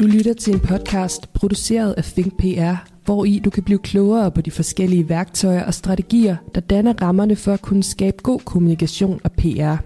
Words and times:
Du 0.00 0.06
lytter 0.06 0.32
til 0.32 0.54
en 0.54 0.60
podcast 0.60 1.32
produceret 1.32 1.92
af 1.92 2.04
Think 2.04 2.36
PR, 2.38 2.74
hvor 3.04 3.24
i 3.24 3.38
du 3.38 3.50
kan 3.50 3.62
blive 3.62 3.78
klogere 3.78 4.30
på 4.30 4.40
de 4.40 4.50
forskellige 4.50 5.08
værktøjer 5.08 5.64
og 5.64 5.74
strategier, 5.74 6.36
der 6.54 6.60
danner 6.60 7.02
rammerne 7.02 7.36
for 7.36 7.52
at 7.52 7.62
kunne 7.62 7.82
skabe 7.82 8.16
god 8.22 8.40
kommunikation 8.40 9.20
og 9.24 9.32
PR. 9.32 9.76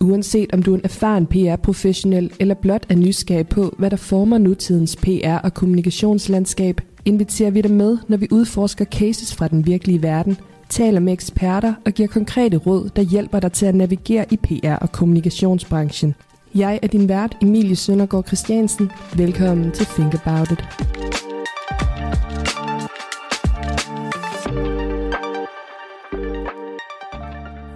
Uanset 0.00 0.52
om 0.52 0.62
du 0.62 0.72
er 0.72 0.78
en 0.78 0.84
erfaren 0.84 1.26
PR-professionel 1.26 2.32
eller 2.40 2.54
blot 2.54 2.86
er 2.88 2.94
nysgerrig 2.94 3.48
på, 3.48 3.74
hvad 3.78 3.90
der 3.90 3.96
former 3.96 4.38
nutidens 4.38 4.96
PR- 4.96 5.40
og 5.44 5.54
kommunikationslandskab, 5.54 6.80
inviterer 7.04 7.50
vi 7.50 7.60
dig 7.60 7.70
med, 7.70 7.98
når 8.08 8.16
vi 8.16 8.28
udforsker 8.30 8.84
cases 8.84 9.34
fra 9.34 9.48
den 9.48 9.66
virkelige 9.66 10.02
verden, 10.02 10.36
taler 10.68 11.00
med 11.00 11.12
eksperter 11.12 11.74
og 11.86 11.92
giver 11.92 12.08
konkrete 12.08 12.56
råd, 12.56 12.90
der 12.96 13.02
hjælper 13.02 13.40
dig 13.40 13.52
til 13.52 13.66
at 13.66 13.74
navigere 13.74 14.26
i 14.30 14.38
PR- 14.46 14.78
og 14.80 14.92
kommunikationsbranchen. 14.92 16.14
Jeg 16.56 16.78
er 16.82 16.86
din 16.86 17.08
vært, 17.08 17.36
Emilie 17.42 17.76
Søndergaard 17.76 18.26
Christiansen. 18.26 18.90
Velkommen 19.16 19.72
til 19.72 19.86
Think 19.86 20.14
About 20.14 20.50
It. 20.50 20.64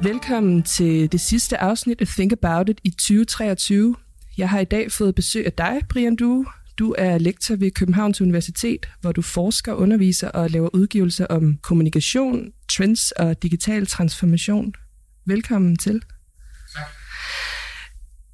Velkommen 0.02 0.62
til 0.62 1.12
det 1.12 1.20
sidste 1.20 1.58
afsnit 1.58 2.00
af 2.00 2.06
Think 2.06 2.32
About 2.32 2.68
It 2.68 2.80
i 2.84 2.90
2023. 2.90 3.96
Jeg 4.36 4.50
har 4.50 4.60
i 4.60 4.64
dag 4.64 4.92
fået 4.92 5.14
besøg 5.14 5.46
af 5.46 5.52
dig, 5.52 5.80
Brian 5.88 6.16
Due. 6.16 6.46
Du 6.78 6.94
er 6.98 7.18
lektor 7.18 7.56
ved 7.56 7.70
Københavns 7.70 8.20
Universitet, 8.20 8.88
hvor 9.00 9.12
du 9.12 9.22
forsker, 9.22 9.74
underviser 9.74 10.28
og 10.28 10.50
laver 10.50 10.68
udgivelser 10.74 11.26
om 11.26 11.58
kommunikation, 11.62 12.52
trends 12.68 13.12
og 13.12 13.42
digital 13.42 13.86
transformation. 13.86 14.74
Velkommen 15.26 15.76
til. 15.76 16.02
Tak. 16.74 17.07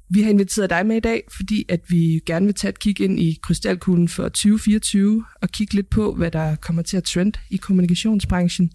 Vi 0.09 0.21
har 0.21 0.29
inviteret 0.29 0.69
dig 0.69 0.85
med 0.85 0.95
i 0.95 0.99
dag, 0.99 1.27
fordi 1.37 1.65
at 1.69 1.81
vi 1.89 2.21
gerne 2.25 2.45
vil 2.45 2.55
tage 2.55 2.69
et 2.69 2.79
kig 2.79 3.01
ind 3.01 3.19
i 3.19 3.39
krystalkuglen 3.43 4.09
for 4.09 4.23
2024 4.23 5.25
og 5.41 5.49
kigge 5.49 5.73
lidt 5.73 5.89
på, 5.89 6.13
hvad 6.15 6.31
der 6.31 6.55
kommer 6.55 6.81
til 6.81 6.97
at 6.97 7.03
trend 7.03 7.33
i 7.51 7.57
kommunikationsbranchen. 7.57 8.71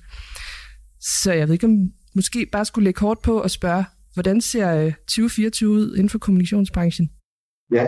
Så 1.00 1.32
jeg 1.32 1.48
ved 1.48 1.52
ikke, 1.54 1.66
om 1.66 1.76
måske 2.14 2.46
bare 2.52 2.64
skulle 2.64 2.84
lægge 2.84 2.98
kort 2.98 3.18
på 3.18 3.40
og 3.40 3.50
spørge, 3.50 3.84
hvordan 4.14 4.40
ser 4.40 4.68
øh, 4.84 4.92
2024 4.92 5.70
ud 5.70 5.94
inden 5.96 6.08
for 6.08 6.18
kommunikationsbranchen? 6.18 7.10
Ja, 7.72 7.86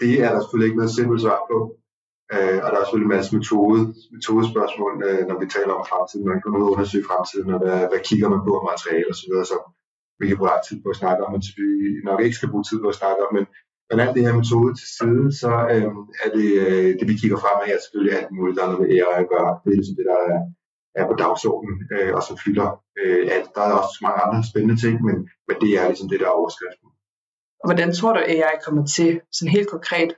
det 0.00 0.12
er 0.24 0.30
der 0.32 0.40
selvfølgelig 0.40 0.68
ikke 0.68 0.80
noget 0.80 0.94
simpelt 0.98 1.20
svar 1.26 1.40
på. 1.50 1.58
Øh, 2.34 2.58
og 2.64 2.68
der 2.70 2.78
er 2.78 2.84
selvfølgelig 2.84 3.10
en 3.10 3.16
masse 3.18 3.32
metode, 3.38 3.80
metodespørgsmål, 4.16 4.92
øh, 5.08 5.22
når 5.28 5.36
vi 5.42 5.46
taler 5.56 5.74
om 5.78 5.84
fremtiden. 5.90 6.24
Man 6.32 6.40
kan 6.40 6.54
og 6.66 6.72
undersøge 6.74 7.08
fremtiden, 7.10 7.48
og 7.54 7.58
hvad, 7.62 7.78
hvad 7.90 8.02
kigger 8.08 8.28
man 8.34 8.42
på 8.46 8.52
af 8.58 8.64
materiale 8.72 9.08
osv., 9.12 9.32
så 9.52 9.56
vi 10.22 10.28
kan 10.28 10.40
bruge 10.40 10.62
tid 10.68 10.78
på 10.82 10.88
at 10.94 11.00
snakke 11.02 11.20
om, 11.26 11.34
og 11.36 11.40
vi 11.58 11.66
nok 12.08 12.20
ikke 12.24 12.38
skal 12.38 12.50
bruge 12.52 12.66
tid 12.68 12.78
på 12.82 12.88
at 12.92 12.98
snakke 13.00 13.20
om. 13.26 13.30
Men, 13.36 13.44
men 13.88 13.96
alt 14.02 14.14
det 14.16 14.26
her 14.26 14.40
metode 14.42 14.72
til 14.80 14.88
side, 14.98 15.26
så 15.42 15.50
øh, 15.72 15.90
er 16.24 16.30
det, 16.36 16.48
øh, 16.64 16.90
det, 16.98 17.06
vi 17.10 17.14
kigger 17.20 17.38
frem 17.44 17.58
af, 17.62 17.68
er 17.74 17.82
selvfølgelig 17.84 18.14
alt 18.18 18.30
muligt, 18.36 18.56
der 18.56 18.62
er 18.64 18.70
noget 18.70 18.82
med 18.82 18.90
AI 18.96 19.22
at 19.24 19.30
gøre. 19.34 19.52
Det 19.62 19.68
er 19.70 19.78
ligesom 19.80 19.96
det, 19.98 20.06
der 20.12 20.18
er, 20.32 20.38
er 21.00 21.04
på 21.10 21.14
dagsordenen, 21.22 21.76
øh, 21.94 22.10
og 22.16 22.22
som 22.28 22.36
fylder 22.44 22.68
øh, 23.00 23.22
alt. 23.34 23.48
Der 23.56 23.62
er 23.68 23.74
også 23.80 23.96
mange 24.06 24.20
andre 24.24 24.40
spændende 24.50 24.78
ting, 24.84 24.94
men, 25.06 25.16
men 25.48 25.56
det 25.62 25.70
er 25.78 25.84
ligesom 25.90 26.08
det, 26.12 26.18
der 26.20 26.28
er 26.28 26.38
overskriften. 26.40 26.88
Og 27.60 27.66
hvordan 27.68 27.90
tror 27.98 28.12
du, 28.14 28.20
AI 28.34 28.56
kommer 28.66 28.84
til 28.96 29.10
sådan 29.36 29.54
helt 29.56 29.70
konkret 29.74 30.10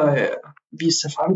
øh, 0.00 0.12
at 0.12 0.12
øh, 0.22 0.36
vise 0.80 0.98
sig 1.02 1.10
frem? 1.16 1.32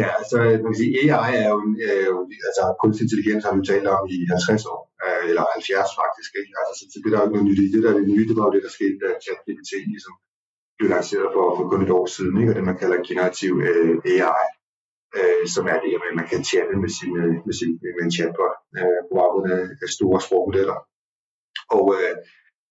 Ja, 0.00 0.08
altså 0.18 0.36
man 0.62 0.70
kan 0.72 0.80
sige, 0.82 0.96
AI 1.02 1.32
er 1.42 1.48
jo, 1.54 1.58
øh, 1.86 2.12
altså 2.48 2.62
kunstig 2.82 3.04
intelligens 3.04 3.44
har 3.46 3.54
vi 3.56 3.62
talt 3.70 3.88
om 3.96 4.02
i 4.14 4.18
50 4.30 4.66
år, 4.72 4.80
øh, 5.04 5.22
eller 5.30 5.44
70 5.54 6.00
faktisk, 6.00 6.30
ikke? 6.40 6.52
Altså, 6.60 6.72
så, 6.78 6.84
så 6.92 6.96
det 7.02 7.10
der 7.10 7.18
er 7.18 7.22
jo 7.22 7.28
ikke 7.28 7.36
noget 7.36 7.48
nyt 7.48 7.62
i. 7.64 7.66
Det 7.72 7.82
der 7.84 7.90
er 7.90 7.98
det 7.98 8.10
nye, 8.12 8.28
det 8.28 8.36
var 8.38 8.46
jo 8.46 8.54
det, 8.56 8.64
der 8.66 8.72
skete, 8.78 8.96
da 9.02 9.08
ChatGPT 9.24 9.70
ligesom 9.94 10.14
blev 10.76 10.88
lanceret 10.94 11.28
for, 11.34 11.44
for 11.56 11.64
kun 11.70 11.84
et 11.86 11.96
år 11.98 12.06
siden, 12.16 12.34
ikke? 12.40 12.50
Og 12.52 12.56
det 12.58 12.68
man 12.70 12.80
kalder 12.82 13.06
generativ 13.10 13.52
øh, 13.68 13.94
AI, 14.12 14.46
øh, 15.18 15.44
som 15.54 15.64
er 15.72 15.78
det, 15.84 15.90
at 16.08 16.16
man 16.20 16.28
kan 16.32 16.40
chatte 16.50 16.74
med 16.84 16.90
sin, 16.98 17.12
med 17.46 17.54
sin 17.60 17.70
med 17.96 18.04
en 18.06 18.14
chatbot 18.16 18.54
øh, 18.78 19.00
på 19.06 19.12
baggrund 19.18 19.46
af 19.84 19.88
store 19.96 20.18
sprogmodeller. 20.26 20.78
Og 21.76 21.84
øh, 21.96 22.14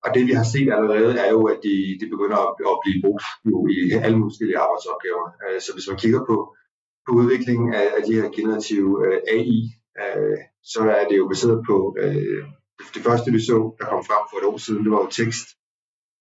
og 0.06 0.09
det 0.16 0.24
vi 0.30 0.34
har 0.40 0.47
set 0.53 0.70
allerede 0.76 1.14
er 1.26 1.30
jo, 1.36 1.42
at 1.53 1.59
de, 1.66 1.74
de 2.02 2.06
begynder 2.14 2.40
at, 2.47 2.52
at 2.72 2.78
blive 2.84 3.00
brugt 3.03 3.26
jo 3.52 3.58
i 3.76 3.78
alle 4.06 4.18
mulige 4.22 4.62
arbejdsopgaver. 4.66 5.26
Øh, 5.44 5.59
så 5.66 5.70
hvis 5.74 5.90
man 5.90 6.02
kigger 6.03 6.22
på, 6.30 6.36
på 7.06 7.12
udviklingen 7.19 7.74
af, 7.74 7.88
af 7.97 8.02
de 8.08 8.14
her 8.14 8.30
generative 8.38 8.91
øh, 9.06 9.19
AI, 9.36 9.62
øh, 10.02 10.38
så 10.64 10.81
er 11.00 11.08
det 11.08 11.18
jo 11.18 11.28
baseret 11.28 11.59
på 11.69 11.96
øh, 12.00 12.44
det 12.94 13.02
første 13.08 13.31
vi 13.31 13.40
så, 13.40 13.58
der 13.80 13.86
kom 13.86 14.03
frem 14.09 14.24
for 14.30 14.38
et 14.38 14.50
år 14.52 14.58
siden, 14.58 14.84
det 14.84 14.91
var 14.91 15.02
jo 15.06 15.09
tekst, 15.22 15.47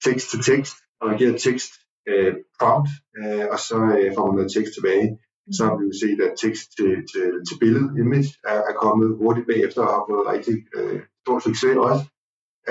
tekst 0.06 0.26
til 0.30 0.40
tekst, 0.50 0.76
og 1.00 1.08
man 1.08 1.18
giver 1.18 1.38
tekst 1.48 1.72
uh, 2.10 2.32
prompt, 2.58 2.88
øh, 3.18 3.46
og 3.52 3.58
så 3.68 3.76
får 4.16 4.26
man 4.26 4.36
noget 4.38 4.52
tekst 4.56 4.72
tilbage. 4.74 5.08
Så 5.56 5.60
har 5.66 5.74
vi 5.78 5.84
jo 5.90 5.94
set, 6.02 6.18
at 6.26 6.32
tekst 6.44 6.66
til, 6.76 6.92
til, 7.12 7.26
til 7.46 7.56
billede, 7.62 7.88
image, 8.02 8.30
er, 8.52 8.60
er 8.70 8.74
kommet 8.84 9.08
hurtigt 9.20 9.46
bagefter 9.52 9.82
og 9.86 9.92
har 9.96 10.04
fået 10.10 10.30
rigtig 10.34 10.56
stor 11.24 11.38
succes 11.46 11.76
også. 11.88 12.04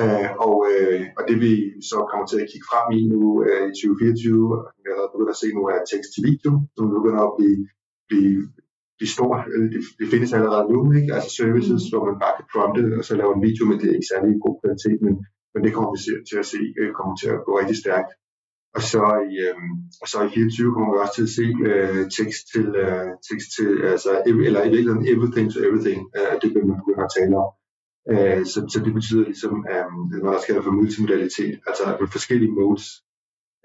Uh, 0.02 0.30
og, 0.48 0.56
uh, 0.72 1.04
og 1.18 1.24
det 1.30 1.38
vi 1.46 1.52
så 1.92 1.98
kommer 2.10 2.26
til 2.28 2.40
at 2.44 2.50
kigge 2.52 2.68
frem 2.72 2.88
i 2.98 3.02
nu 3.14 3.22
uh, 3.50 3.64
i 3.70 3.74
2024, 3.76 4.56
og 4.56 4.62
vi 4.84 4.88
har 4.90 5.12
begyndt 5.14 5.36
at 5.36 5.42
se 5.42 5.48
nu, 5.58 5.62
er 5.74 5.90
tekst 5.92 6.10
til 6.14 6.24
video, 6.32 6.52
som 6.76 6.86
begynder 6.98 7.24
at 7.26 7.36
blive, 7.38 7.60
blive, 8.12 8.42
blive 8.98 9.12
stor. 9.16 9.32
Det, 9.74 9.82
det 10.00 10.08
findes 10.14 10.32
allerede 10.38 10.66
nu, 10.74 10.80
ikke? 11.00 11.14
altså 11.16 11.30
services, 11.42 11.84
hvor 11.92 12.04
man 12.10 12.18
bare 12.24 12.36
kan 12.38 12.48
prompte, 12.54 12.82
og 13.00 13.04
så 13.08 13.14
lave 13.22 13.32
en 13.36 13.46
video, 13.48 13.64
men 13.66 13.78
det 13.80 13.88
er 13.88 13.98
ikke 13.98 14.14
særlig 14.14 14.32
god 14.46 14.56
kvalitet, 14.62 15.00
men, 15.06 15.14
men 15.54 15.60
det 15.64 15.72
kommer 15.76 15.92
vi 15.94 16.00
til 16.30 16.38
at 16.44 16.48
se, 16.54 16.60
kommer 17.00 17.16
til 17.22 17.30
at 17.36 17.44
gå 17.46 17.52
rigtig 17.62 17.80
stærkt. 17.86 18.12
Og 18.78 18.82
så 18.92 19.04
i, 19.32 19.36
øhm, 19.48 19.74
og 20.02 20.08
så 20.12 20.18
i 20.28 20.30
24 20.30 20.74
kommer 20.76 20.92
vi 20.94 21.00
også 21.04 21.16
til 21.18 21.28
at 21.30 21.36
se 21.40 21.48
øh, 21.70 22.02
tekst 22.18 22.42
til, 22.54 22.68
øh, 22.84 23.10
tekst 23.30 23.48
til 23.56 23.70
altså, 23.94 24.12
eller 24.48 24.62
i 24.64 24.72
virkeligheden 24.76 25.08
everything 25.14 25.48
to 25.54 25.60
everything, 25.68 26.00
øh, 26.18 26.34
det 26.42 26.50
vil 26.54 26.68
man 26.70 26.80
begynde 26.82 27.06
at 27.08 27.14
tale 27.18 27.34
om. 27.44 27.50
Øh, 28.12 28.42
så, 28.52 28.60
så 28.74 28.78
det 28.86 28.94
betyder 28.98 29.24
ligesom, 29.32 29.56
er 29.78 29.84
noget, 30.24 30.38
der 30.38 30.48
kalder 30.48 30.64
for 30.66 30.78
multimodalitet, 30.80 31.56
altså 31.68 31.84
at 32.02 32.10
forskellige 32.18 32.56
modes 32.60 32.86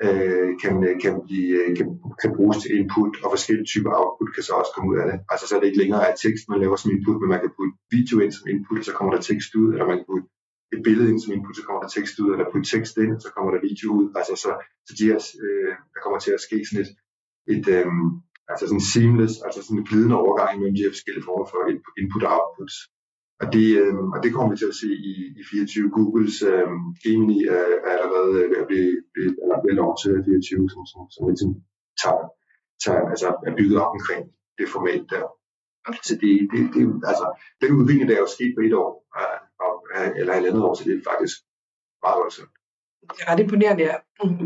øh, 0.05 0.49
kan, 0.63 0.75
øh, 0.89 0.95
kan, 1.05 1.15
blive, 1.27 1.49
øh, 1.59 1.71
kan, 1.79 1.87
kan 2.23 2.31
bruges 2.37 2.59
til 2.63 2.71
input, 2.79 3.13
og 3.25 3.29
forskellige 3.35 3.71
typer 3.73 3.91
output 4.01 4.31
kan 4.35 4.43
så 4.49 4.53
også 4.61 4.73
komme 4.75 4.89
ud 4.93 4.99
af 5.03 5.07
det. 5.11 5.17
Altså 5.33 5.45
så 5.47 5.53
er 5.55 5.61
det 5.61 5.69
ikke 5.69 5.83
længere 5.83 6.03
at 6.09 6.19
tekst, 6.25 6.45
man 6.49 6.61
laver 6.65 6.77
som 6.77 6.93
input, 6.95 7.21
men 7.21 7.29
man 7.35 7.43
kan 7.45 7.53
putte 7.57 7.75
video 7.97 8.17
ind 8.25 8.33
som 8.33 8.47
input, 8.53 8.85
så 8.89 8.93
kommer 8.97 9.13
der 9.15 9.23
tekst 9.31 9.51
ud, 9.61 9.69
eller 9.73 9.87
man 9.91 9.99
kan 9.99 10.09
putte 10.11 10.27
et 10.75 10.81
billede 10.87 11.09
ind 11.11 11.21
som 11.21 11.35
input, 11.37 11.57
så 11.57 11.63
kommer 11.67 11.83
der 11.85 11.91
tekst 11.97 12.15
ud, 12.23 12.31
eller 12.33 12.47
putte 12.53 12.69
tekst 12.75 12.95
ind, 13.05 13.15
så 13.25 13.29
kommer 13.35 13.51
der 13.53 13.67
video 13.69 13.89
ud. 13.99 14.07
Altså 14.19 14.35
så, 14.43 14.51
så 14.87 14.93
de 14.99 15.09
her, 15.11 15.19
øh, 15.45 15.73
der 15.95 16.01
kommer 16.05 16.19
til 16.23 16.33
at 16.37 16.45
ske 16.47 16.59
sådan 16.67 16.83
et, 16.85 16.91
et 17.55 17.67
øh, 17.77 17.87
altså 18.51 18.65
sådan 18.67 18.89
seamless, 18.93 19.35
altså 19.47 19.61
sådan 19.63 19.79
en 19.81 19.89
glidende 19.91 20.17
overgang 20.23 20.53
mellem 20.59 20.77
de 20.77 20.85
her 20.85 20.95
forskellige 20.97 21.27
former 21.29 21.47
for 21.51 21.61
input 22.01 22.23
og 22.27 22.33
outputs. 22.39 22.77
Og 23.41 23.47
det, 23.55 23.67
øh, 23.81 23.95
og 24.15 24.19
det 24.23 24.31
kommer 24.33 24.51
vi 24.51 24.57
til 24.59 24.73
at 24.73 24.81
se 24.83 24.89
i, 25.11 25.15
i 25.41 25.43
24. 25.51 25.91
Googles 25.97 26.37
øh, 26.51 26.69
Gemini 27.03 27.39
er, 27.57 27.67
er 27.87 27.93
allerede 27.97 28.31
ved 28.51 28.57
at 28.63 28.67
blive, 28.71 28.93
blive, 29.15 29.31
bliver 29.63 29.77
lanceret 29.81 30.19
i 30.21 30.25
24, 30.25 30.71
som, 30.73 30.83
som, 30.93 31.01
som 31.15 31.23
ligesom 31.31 31.51
tager, 32.03 32.25
tager, 32.85 33.03
altså 33.13 33.29
er 33.47 33.53
bygget 33.59 33.79
op 33.85 33.93
omkring 33.97 34.25
det 34.59 34.67
format 34.77 35.05
der. 35.13 35.27
Så 36.09 36.15
det, 36.23 36.33
det, 36.53 36.61
det, 36.75 36.83
altså, 37.11 37.27
den 37.63 37.71
udvikling, 37.79 38.09
der 38.09 38.17
er 38.17 38.25
jo 38.27 38.35
sket 38.37 38.53
på 38.57 38.63
et 38.67 38.75
år, 38.85 38.93
øh, 39.97 40.11
eller 40.21 40.33
et 40.35 40.47
andet 40.49 40.63
år, 40.67 40.75
så 40.75 40.83
det 40.85 40.95
er 40.95 41.11
faktisk 41.13 41.37
meget 42.05 42.19
voldsomt. 42.23 42.55
Det 43.15 43.21
er 43.23 43.33
ret 43.33 43.41
imponerende. 43.41 43.83
Ja. 43.89 43.97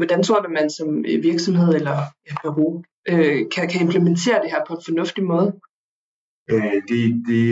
Hvordan 0.01 0.23
tror 0.23 0.41
du, 0.41 0.49
man 0.49 0.71
som 0.71 0.89
virksomhed 1.31 1.71
eller 1.75 1.97
bureau 2.43 2.83
øh, 3.11 3.41
kan, 3.55 3.69
kan 3.71 3.81
implementere 3.87 4.43
det 4.43 4.51
her 4.51 4.63
på 4.69 4.73
en 4.75 4.83
fornuftig 4.89 5.25
måde? 5.25 5.51
Øh, 6.53 6.79
det, 6.91 7.03
det, 7.29 7.43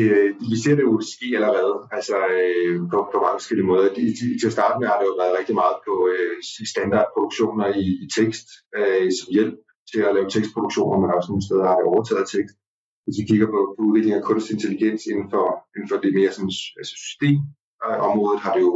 vi 0.50 0.56
ser 0.62 0.74
det 0.76 0.84
jo 0.90 0.94
ske 1.14 1.26
allerede, 1.38 1.74
altså 1.96 2.16
øh, 2.38 2.76
på, 2.92 2.98
på 3.12 3.16
mange 3.24 3.38
forskellige 3.40 3.70
måder. 3.70 3.86
De, 3.96 4.02
de, 4.18 4.26
til 4.40 4.50
at 4.50 4.56
starte 4.58 4.76
med 4.78 4.88
har 4.90 4.98
det 4.98 5.06
jo 5.10 5.16
været 5.22 5.38
rigtig 5.38 5.56
meget 5.62 5.76
på 5.86 5.94
øh, 6.12 6.36
standardproduktioner 6.72 7.66
i, 7.82 7.86
i 8.04 8.06
tekst 8.18 8.46
øh, 8.78 9.08
som 9.18 9.28
hjælp 9.36 9.56
til 9.90 10.00
at 10.06 10.14
lave 10.16 10.32
tekstproduktioner, 10.34 10.96
men 10.98 11.14
også 11.16 11.28
nogle 11.30 11.46
steder 11.48 11.66
har 11.70 11.78
det 11.78 11.90
overtaget 11.92 12.26
tekst. 12.36 12.56
Hvis 13.04 13.18
vi 13.20 13.28
kigger 13.30 13.48
på, 13.54 13.60
på 13.74 13.80
udvikling 13.88 14.14
af 14.16 14.26
kunstig 14.28 14.52
intelligens 14.54 15.02
inden 15.12 15.28
for, 15.34 15.46
inden 15.74 15.88
for 15.90 15.98
det 16.02 16.12
mere 16.18 16.32
sådan, 16.36 16.54
altså 16.80 16.94
systemområdet, 17.06 18.40
har 18.44 18.52
det 18.56 18.62
jo 18.68 18.74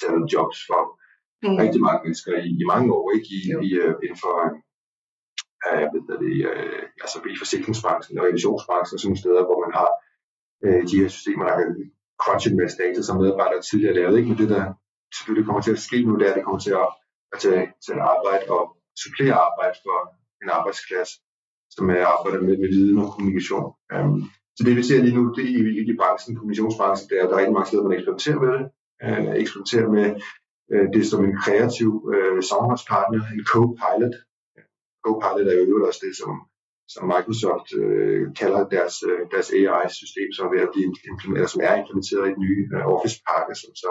taget 0.00 0.24
jobs 0.34 0.58
for 0.68 0.82
mm. 1.44 1.56
rigtig 1.62 1.80
mange 1.86 2.00
mennesker 2.04 2.32
i, 2.48 2.50
i 2.62 2.64
mange 2.72 2.88
år, 2.98 3.04
ikke 3.16 3.30
i, 3.38 3.40
i, 3.66 3.70
uh, 3.82 3.94
inden 4.04 4.20
for 4.24 4.34
øh, 5.68 5.86
ved 5.92 6.02
det, 6.22 6.34
øh, 6.50 6.82
altså 7.04 7.16
i 7.34 7.36
forsikringsbranchen 7.42 8.18
og 8.18 8.24
revisionsbranchen 8.26 8.98
sådan 8.98 9.08
nogle 9.08 9.22
steder, 9.22 9.42
hvor 9.48 9.58
man 9.64 9.72
har 9.78 9.90
øh, 10.64 10.82
de 10.88 11.00
her 11.00 11.08
systemer, 11.16 11.44
der 11.44 11.54
kan 11.58 11.68
crunche 12.22 12.50
en 12.50 12.60
masse 12.62 12.76
data, 12.82 13.00
som 13.02 13.16
medarbejdere 13.20 13.62
tidligere 13.62 13.94
lavede. 13.98 14.16
Ikke? 14.18 14.30
Men 14.30 14.38
det, 14.38 14.48
der 14.54 14.64
selvfølgelig 15.16 15.46
kommer 15.46 15.62
til 15.62 15.76
at 15.76 15.84
ske 15.88 15.98
nu, 16.02 16.12
det 16.18 16.26
er, 16.26 16.30
at 16.32 16.36
det 16.38 16.44
kommer 16.44 16.62
til 16.66 16.74
at, 16.82 16.88
at 17.32 17.38
tage, 17.44 17.62
at 17.92 17.98
arbejde 18.14 18.44
og 18.56 18.62
supplere 19.02 19.34
arbejde 19.48 19.76
for 19.84 19.98
en 20.42 20.50
arbejdsklasse, 20.58 21.14
som 21.76 21.84
er 21.90 22.04
arbejder 22.14 22.40
med, 22.46 22.56
med 22.62 22.68
viden 22.74 22.98
og 23.02 23.08
kommunikation. 23.14 23.66
Um, 23.94 24.30
så 24.56 24.60
det 24.66 24.76
vi 24.76 24.82
ser 24.82 25.02
lige 25.02 25.16
nu, 25.18 25.24
det 25.36 25.44
er 25.44 25.54
i, 25.58 25.92
i 25.92 25.96
branchen, 26.00 26.36
kommunikationsbranchen, 26.36 27.08
det 27.10 27.16
er, 27.18 27.22
at 27.24 27.28
der 27.28 27.34
er 27.34 27.40
rigtig 27.40 27.56
mange 27.56 27.68
steder, 27.68 27.82
man 27.82 27.96
eksperimenterer 27.98 28.40
med 28.44 28.52
det. 28.56 28.64
Uh, 29.04 29.34
eksperimenterer 29.42 29.88
med 29.96 30.06
uh, 30.72 30.86
det 30.94 31.04
som 31.10 31.20
en 31.24 31.36
kreativ 31.44 31.90
uh, 32.14 32.40
samarbejdspartner, 32.50 33.20
en 33.36 33.44
co-pilot, 33.52 34.14
Copilot 35.04 35.48
er 35.48 35.56
jo 35.58 35.64
øvrigt 35.68 35.88
også 35.90 36.02
det, 36.06 36.14
som, 36.22 36.32
som 36.94 37.02
Microsoft 37.12 37.68
øh, 37.82 38.22
kalder 38.40 38.62
deres, 38.74 38.96
øh, 39.10 39.22
deres 39.32 39.48
AI-system, 39.58 40.28
som 40.34 40.46
er 40.46 40.52
ved 40.54 40.66
at 40.66 40.72
blive 40.74 40.86
implementeret, 41.12 41.52
som 41.54 41.64
er 41.68 41.74
implementeret 41.80 42.26
i 42.26 42.34
den 42.34 42.42
nye 42.46 42.62
øh, 42.74 42.84
Office-pakke, 42.94 43.54
som 43.62 43.70
så 43.82 43.90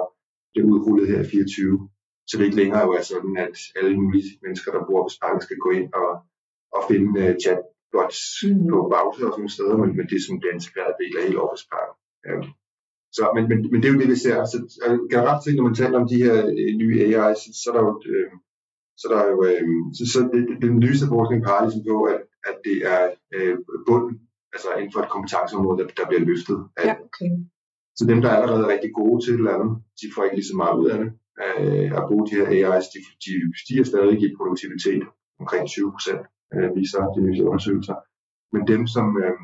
bliver 0.52 0.68
udrullet 0.72 1.10
her 1.12 1.22
i 1.26 1.30
24. 1.30 1.90
Så 2.28 2.34
det 2.38 2.46
ikke 2.46 2.62
længere 2.62 2.84
jo 2.88 2.92
er 3.00 3.06
sådan, 3.14 3.34
at 3.46 3.56
alle 3.78 3.96
mulige 4.02 4.30
mennesker, 4.44 4.70
der 4.72 4.86
bruger 4.86 5.02
Office-pakken, 5.04 5.42
skal 5.48 5.60
gå 5.66 5.70
ind 5.80 5.88
og, 6.02 6.12
og 6.76 6.82
finde 6.90 7.10
uh, 7.22 7.34
chatbots 7.44 8.20
mm. 8.44 8.68
på 8.72 8.78
browser 8.92 9.26
og 9.28 9.32
sådan 9.32 9.42
nogle 9.42 9.56
steder, 9.58 9.76
men, 9.82 9.90
men 9.98 10.06
det 10.10 10.16
er 10.18 10.26
som 10.26 10.36
en 10.36 10.56
integreret 10.58 10.96
del 11.02 11.14
af 11.18 11.24
hele 11.26 11.42
Office-pakken. 11.46 11.96
Um, 12.30 12.44
så, 13.18 13.24
men, 13.36 13.44
men, 13.52 13.58
men 13.72 13.78
det 13.80 13.88
er 13.88 13.94
jo 13.94 14.02
det, 14.02 14.14
vi 14.14 14.20
ser. 14.26 14.38
Så 14.54 14.58
generelt 15.14 15.42
set, 15.44 15.56
når 15.58 15.68
man 15.70 15.80
taler 15.82 15.98
om 16.02 16.08
de 16.12 16.24
her 16.26 16.38
øh, 16.60 16.74
nye 16.82 16.98
AI, 17.06 17.32
så, 17.42 17.48
så 17.62 17.66
er 17.70 17.76
der 17.76 17.84
jo, 17.88 17.94
øh, 18.14 18.32
så 19.00 19.06
der 19.12 19.18
er 19.24 19.30
jo 19.34 19.40
øh, 19.50 19.64
så, 19.98 20.04
så 20.14 20.20
det, 20.34 20.42
den 20.66 20.74
nyeste 20.84 21.06
forskning 21.14 21.40
peger 21.48 21.64
ligesom 21.66 21.84
på, 21.92 21.98
at, 22.14 22.20
at 22.50 22.56
det 22.68 22.78
er 22.94 23.02
øh, 23.36 23.56
bunden, 23.88 24.14
altså 24.54 24.70
inden 24.80 24.94
for 24.94 25.02
et 25.02 25.14
kompetenceområde, 25.16 25.78
der, 25.80 25.88
der 26.00 26.06
bliver 26.10 26.26
løftet. 26.32 26.58
Ja, 26.88 26.94
okay. 27.08 27.32
Så 27.98 28.04
dem, 28.12 28.20
der 28.22 28.30
er 28.30 28.38
allerede 28.38 28.72
rigtig 28.74 28.92
gode 29.00 29.18
til 29.22 29.32
et 29.34 29.42
eller 29.42 29.56
andet, 29.58 29.72
de 30.00 30.06
får 30.14 30.24
ikke 30.24 30.38
lige 30.40 30.52
så 30.52 30.58
meget 30.62 30.76
ud 30.82 30.88
af 30.94 30.98
det. 31.04 31.10
Øh, 31.44 31.90
at 31.98 32.04
bruge 32.08 32.28
de 32.28 32.36
her 32.40 32.48
AI's, 32.56 32.88
de, 32.94 33.00
de 33.26 33.32
stiger 33.64 33.86
stadig 33.92 34.16
i 34.26 34.36
produktivitet 34.38 35.04
omkring 35.42 35.64
20 35.68 35.92
procent, 35.96 36.24
øh, 36.54 36.70
viser 36.78 37.02
de 37.16 37.20
nye 37.28 37.44
undersøgelser. 37.50 37.98
Men 38.54 38.62
dem, 38.74 38.82
som 38.96 39.06
øh, 39.24 39.38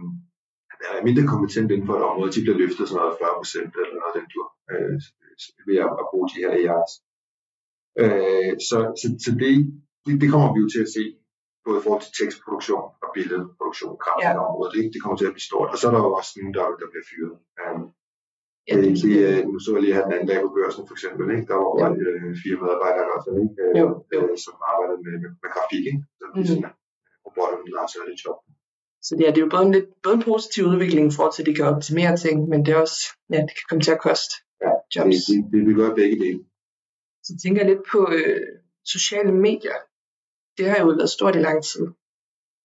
er 0.95 1.05
mindre 1.07 1.25
kompetente 1.33 1.71
inden 1.73 1.87
for 1.89 1.95
et 1.97 2.07
område, 2.11 2.31
de 2.35 2.43
bliver 2.45 2.59
løftet 2.63 2.83
sådan 2.87 2.99
noget 3.01 3.19
40 3.21 3.39
procent 3.41 3.71
eller 3.81 3.95
noget 4.01 4.15
den 4.17 4.27
dur, 4.33 4.47
øh, 4.71 4.95
ved 5.67 5.77
at, 5.85 5.91
at 6.01 6.05
bruge 6.11 6.27
de 6.31 6.41
her 6.43 6.51
AI's. 6.59 6.93
Øh, 8.01 8.51
så 8.69 8.77
så, 9.01 9.07
så 9.23 9.29
det, 9.41 9.51
det, 10.05 10.13
det 10.21 10.27
kommer 10.33 10.49
vi 10.53 10.59
jo 10.63 10.69
til 10.75 10.83
at 10.85 10.93
se 10.97 11.03
både 11.65 11.77
i 11.79 11.83
forhold 11.85 12.03
til 12.05 12.13
tekstproduktion 12.21 12.85
og 13.03 13.09
billedproduktion, 13.15 13.93
kraftigt 14.03 14.37
ja. 14.37 14.45
området. 14.49 14.71
Det, 14.75 14.81
det 14.93 14.99
kommer 15.03 15.17
til 15.19 15.29
at 15.29 15.35
blive 15.35 15.49
stort. 15.49 15.69
Og 15.73 15.77
så 15.79 15.83
er 15.87 15.93
der 15.95 16.01
jo 16.05 16.11
også 16.19 16.31
nogle, 16.35 16.53
der, 16.57 16.65
der 16.81 16.87
bliver 16.91 17.07
fyret. 17.11 17.35
Um, 17.63 17.83
ja, 18.67 18.73
det, 18.81 18.89
det, 19.01 19.09
det, 19.19 19.45
nu 19.51 19.57
så 19.63 19.69
jeg 19.75 19.81
lige 19.83 19.95
her 19.97 20.05
den 20.07 20.15
anden 20.15 20.29
dag 20.31 20.39
på 20.45 20.51
børsen 20.57 20.83
for 20.87 20.95
eksempel. 20.97 21.25
Ikke? 21.35 21.47
Der 21.51 21.57
var 21.61 21.69
ja. 21.81 21.87
øh, 22.05 22.31
fire 22.43 22.57
medarbejdere, 22.63 23.05
der 23.07 23.13
også, 23.17 23.29
ikke? 23.43 23.53
Jo, 23.81 23.87
jo. 24.13 24.15
Øh, 24.15 24.35
som 24.45 24.55
arbejdede 24.71 24.99
med, 25.05 25.13
med, 25.23 25.31
med 25.43 25.49
grafik. 25.55 25.83
Ikke? 25.91 26.01
Så 26.19 26.25
mm. 26.35 26.45
sådan, 26.49 26.71
robotterne, 27.25 27.71
der 27.73 27.79
har 27.83 27.89
taget 27.93 28.07
det 28.11 28.17
job. 28.23 28.37
Så 29.05 29.11
ja, 29.21 29.27
det 29.33 29.39
er 29.39 29.45
jo 29.47 29.53
både 29.55 29.65
en, 29.69 29.73
lidt, 29.77 29.89
både 30.03 30.15
en 30.19 30.25
positiv 30.31 30.61
udvikling 30.71 31.05
i 31.07 31.15
forhold 31.15 31.33
til, 31.35 31.43
at 31.43 31.49
de 31.49 31.57
kan 31.59 31.71
optimere 31.73 32.13
ting, 32.25 32.37
men 32.51 32.59
det 32.65 32.71
er 32.75 32.79
også, 32.85 33.01
ja, 33.33 33.39
det 33.47 33.53
kan 33.57 33.67
komme 33.69 33.83
til 33.85 33.95
at 33.97 34.01
koste 34.07 34.33
ja, 34.63 34.71
jobs. 34.93 35.19
Det, 35.27 35.35
det, 35.35 35.51
det 35.51 35.59
vil 35.67 35.75
gøre 35.81 35.93
begge 36.01 36.17
dele. 36.23 36.39
Så 37.27 37.33
tænker 37.43 37.61
jeg 37.61 37.69
lidt 37.69 37.85
på 37.91 37.99
øh, 38.17 38.47
sociale 38.85 39.33
medier. 39.47 39.77
Det 40.57 40.65
har 40.69 40.77
jo 40.83 40.87
været 40.87 41.09
stort 41.09 41.35
i 41.35 41.45
lang 41.47 41.63
tid. 41.63 41.85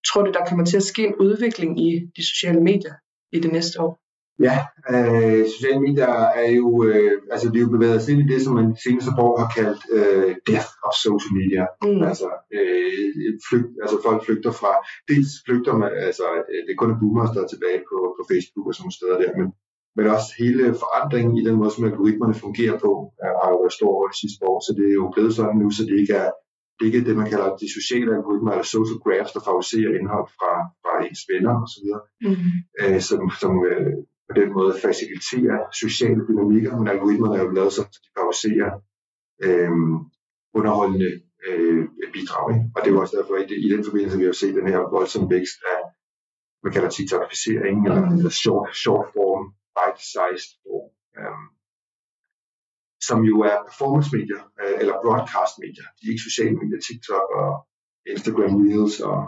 Tror 0.07 0.21
du, 0.23 0.31
der 0.31 0.45
kommer 0.45 0.65
til 0.65 0.77
at 0.77 0.89
ske 0.91 1.03
en 1.07 1.15
udvikling 1.15 1.71
i 1.87 1.89
de 2.15 2.23
sociale 2.31 2.61
medier 2.69 2.93
i 3.31 3.39
det 3.39 3.51
næste 3.51 3.81
år? 3.81 4.03
Ja, 4.47 4.57
øh, 4.93 5.45
sociale 5.53 5.81
medier 5.87 6.11
er 6.41 6.49
jo, 6.61 6.67
øh, 6.87 7.11
altså 7.33 7.51
vi 7.51 7.57
er 7.57 7.65
jo 7.67 7.75
bevæget 7.75 7.99
os 7.99 8.09
ind 8.09 8.21
i 8.21 8.31
det, 8.33 8.41
som 8.41 8.53
man 8.59 8.67
seneste 8.85 9.11
år 9.25 9.33
har 9.41 9.49
kaldt 9.57 9.81
øh, 9.97 10.31
death 10.49 10.71
of 10.87 10.93
social 11.05 11.33
media. 11.39 11.63
Mm. 11.83 12.03
Altså, 12.09 12.29
øh, 12.57 13.33
flygt, 13.47 13.71
altså 13.83 13.97
folk 14.07 14.19
flygter 14.25 14.51
fra, 14.59 14.73
dels 15.09 15.31
flygter 15.45 15.73
man, 15.81 15.91
altså 16.07 16.25
det 16.65 16.71
er 16.73 16.81
kun 16.81 16.99
boomers, 16.99 17.33
der 17.35 17.41
er 17.43 17.49
tilbage 17.53 17.81
på, 17.89 17.97
på 18.17 18.21
Facebook 18.31 18.65
og 18.67 18.73
sådan 18.73 18.83
nogle 18.85 18.99
steder 18.99 19.17
der, 19.23 19.31
men, 19.39 19.47
men 19.97 20.05
også 20.15 20.29
hele 20.43 20.63
forandringen 20.83 21.33
i 21.37 21.45
den 21.47 21.55
måde, 21.59 21.71
som 21.73 21.87
algoritmerne 21.89 22.35
fungerer 22.45 22.77
på, 22.85 22.91
er, 23.25 23.33
har 23.63 23.67
jo 23.67 23.69
været 23.69 23.79
stor 23.79 23.91
over 23.97 24.07
de 24.13 24.21
sidste 24.23 24.41
år, 24.51 24.59
så 24.65 24.71
det 24.77 24.85
er 24.91 24.97
jo 25.01 25.07
blevet 25.13 25.33
sådan 25.37 25.59
nu, 25.61 25.67
så 25.77 25.83
det 25.89 25.95
ikke 26.03 26.15
er 26.25 26.31
det 26.75 26.83
er 26.83 26.89
ikke 26.91 27.09
det, 27.09 27.17
man 27.21 27.29
kalder 27.33 27.49
de 27.63 27.73
sociale 27.77 28.09
algoritmer, 28.17 28.51
eller 28.51 28.67
social 28.77 28.99
graphs, 29.05 29.33
der 29.35 29.41
favoriserer 29.47 29.91
indhold 29.99 30.27
fra, 30.37 30.51
fra 30.81 30.93
ens 31.07 31.23
venner 31.31 31.53
osv., 31.63 31.87
mm. 32.27 32.51
øh, 32.81 32.99
som, 33.09 33.21
som 33.41 33.51
øh, 33.69 33.93
på 34.29 34.33
den 34.39 34.49
måde 34.57 34.73
faciliterer 34.85 35.59
sociale 35.83 36.21
dynamikker, 36.29 36.71
men 36.77 36.87
algoritmerne 36.87 37.35
er 37.37 37.43
jo 37.43 37.51
lavet 37.57 37.73
så, 37.73 37.81
at 37.87 37.93
de 38.05 38.09
favoriserer 38.17 38.71
øh, 39.45 39.73
underholdende 40.57 41.11
øh, 41.47 41.83
bidrag. 42.15 42.45
Ikke? 42.55 42.65
Og 42.75 42.79
det 42.81 42.87
er 42.89 42.95
jo 42.95 43.01
også 43.03 43.15
derfor, 43.17 43.33
at 43.35 43.51
i 43.67 43.69
den 43.73 43.83
forbindelse, 43.87 44.17
vi 44.21 44.27
har 44.29 44.37
set 44.41 44.55
den 44.59 44.67
her 44.73 44.81
voldsomme 44.97 45.29
vækst 45.35 45.59
af, 45.75 45.81
man 46.63 46.73
kalder 46.73 46.89
TikTokificering, 46.89 47.75
mm. 47.79 47.85
eller, 47.85 48.01
eller 48.17 48.33
short, 48.43 48.69
short 48.83 49.07
form, 49.15 49.43
bite-sized 49.77 50.51
form. 50.63 50.87
Øh, 51.19 51.41
som 53.07 53.19
jo 53.31 53.35
er 53.51 53.57
performance-medier, 53.69 54.41
øh, 54.61 54.75
eller 54.81 54.95
broadcast-medier. 55.03 55.87
De 55.95 56.01
er 56.05 56.11
ikke 56.13 56.27
sociale 56.29 56.55
medier, 56.61 56.79
TikTok 56.87 57.25
og 57.39 57.49
Instagram 58.13 58.53
Reels 58.61 58.97
og 59.11 59.19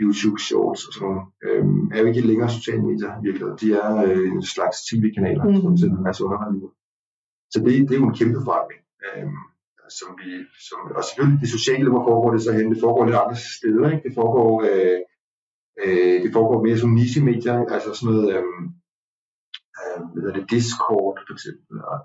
YouTube 0.00 0.40
Shorts 0.46 0.82
og 0.86 0.92
sådan 0.94 1.08
noget, 1.08 1.24
øhm, 1.46 1.84
er 1.92 1.98
jo 2.00 2.06
ikke 2.06 2.28
længere 2.30 2.50
sociale 2.58 2.82
medier 2.90 3.12
virkelig. 3.26 3.46
De 3.62 3.68
er 3.82 3.90
øh, 4.06 4.28
en 4.36 4.42
slags 4.54 4.76
tv-kanaler, 4.88 5.44
mm. 5.44 5.60
som 5.62 5.76
sender 5.76 5.96
en 5.96 6.06
masse 6.08 6.24
underholdning 6.24 6.62
Så 7.52 7.58
det, 7.64 7.72
det 7.88 7.94
er 7.94 8.00
jo 8.02 8.08
en 8.08 8.18
kæmpe 8.20 8.40
forandring. 8.46 8.82
Øhm, 9.06 9.42
som 9.98 10.10
vi, 10.20 10.30
som, 10.68 10.78
og 10.98 11.04
selvfølgelig 11.04 11.40
det 11.42 11.56
sociale, 11.58 11.88
hvor 11.90 12.02
foregår 12.08 12.30
det 12.32 12.42
så 12.42 12.52
hen? 12.52 12.72
Det 12.74 12.80
foregår 12.84 13.04
lidt 13.04 13.22
andre 13.22 13.38
steder. 13.58 13.86
Ikke? 13.92 14.08
Det 14.08 14.14
foregår 14.20 14.50
øh, 14.68 15.00
øh, 15.82 16.16
det 16.24 16.32
foregår 16.36 16.62
mere 16.66 16.78
som 16.78 16.90
niche-medier, 16.90 17.58
altså 17.74 17.88
sådan 17.94 18.14
noget, 18.14 18.26
øh, 18.34 18.44
øh, 19.80 19.98
hvad 20.12 20.30
er 20.30 20.34
det, 20.38 20.50
Discord 20.50 21.16
for 21.26 21.34
eksempel, 21.36 21.74
og 21.92 21.98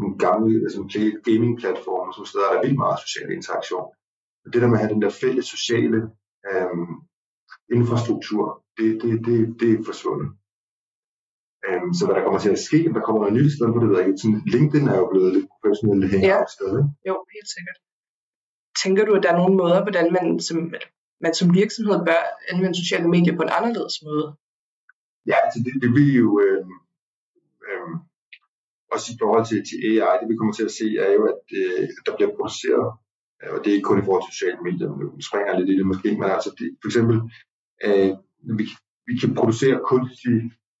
nogle 0.00 0.18
gamle 0.26 0.54
altså, 0.66 0.80
gaming-platformer, 1.28 2.12
som 2.16 2.24
steder 2.30 2.50
er 2.50 2.62
vildt 2.62 2.82
meget 2.84 2.98
social 3.04 3.30
interaktion. 3.38 3.86
Og 4.44 4.48
det 4.52 4.62
der 4.62 4.68
med 4.68 4.78
at 4.78 4.82
have 4.84 4.94
den 4.94 5.02
der 5.04 5.18
fælles 5.22 5.46
sociale 5.56 5.98
øh, 6.50 6.76
infrastruktur, 7.76 8.44
det, 8.78 8.88
det, 9.02 9.12
det, 9.26 9.38
det 9.60 9.68
er 9.72 9.84
forsvundet. 9.90 10.28
Um, 11.68 11.88
så 11.96 12.02
hvad 12.04 12.14
der 12.16 12.24
kommer 12.26 12.40
til 12.44 12.54
at 12.56 12.64
ske, 12.68 12.78
om 12.88 12.94
der 12.96 13.06
kommer 13.06 13.20
noget 13.20 13.36
nyt 13.38 13.52
sted 13.56 13.68
på 13.72 13.78
det, 13.80 13.88
ved 13.88 13.98
jeg 13.98 14.08
ikke. 14.08 14.22
Sådan, 14.22 14.42
LinkedIn 14.54 14.88
er 14.92 14.98
jo 15.02 15.06
blevet 15.12 15.30
lidt 15.36 15.48
professionelt 15.52 16.10
hangout 16.12 16.48
ja. 16.48 16.54
sted, 16.56 16.70
ikke? 16.80 16.90
Jo, 17.08 17.14
helt 17.36 17.50
sikkert. 17.56 17.78
Tænker 18.82 19.02
du, 19.04 19.12
at 19.14 19.22
der 19.24 19.30
er 19.32 19.40
nogle 19.42 19.56
måder, 19.62 19.78
hvordan 19.86 20.06
man 20.16 20.26
som, 20.48 20.58
man 21.24 21.34
som 21.38 21.48
virksomhed 21.60 21.98
bør 22.08 22.22
anvende 22.50 22.80
sociale 22.82 23.08
medier 23.14 23.34
på 23.36 23.44
en 23.46 23.56
anderledes 23.58 23.96
måde? 24.08 24.26
Ja, 25.30 25.36
altså 25.44 25.58
det, 25.64 25.72
det 25.82 25.90
vil 25.96 26.10
jo 26.22 26.28
øh, 26.44 26.62
øh, 27.68 27.88
også 28.92 29.06
i 29.12 29.18
forhold 29.22 29.44
til, 29.50 29.60
til 29.68 29.78
AI, 29.88 30.16
det 30.20 30.28
vi 30.30 30.38
kommer 30.38 30.54
til 30.56 30.68
at 30.68 30.76
se, 30.80 30.86
er 31.06 31.10
jo, 31.16 31.22
at, 31.32 31.42
øh, 31.60 31.82
at 31.98 32.04
der 32.06 32.16
bliver 32.16 32.32
produceret, 32.36 32.88
øh, 33.40 33.50
og 33.54 33.58
det 33.60 33.68
er 33.68 33.76
ikke 33.76 33.90
kun 33.90 34.02
i 34.02 34.06
forhold 34.06 34.24
til 34.24 34.36
sociale 34.36 34.60
medier, 34.66 34.88
nu 35.00 35.06
springer 35.28 35.58
lidt 35.58 35.70
i 35.72 35.78
det 35.78 35.86
måske, 35.92 36.08
men 36.20 36.28
altså 36.36 36.50
det, 36.58 36.68
for 36.80 36.88
eksempel 36.90 37.16
øh, 37.86 38.12
vi, 38.58 38.64
vi 39.08 39.14
kan 39.20 39.30
producere 39.38 39.76
kunstig, 39.92 40.36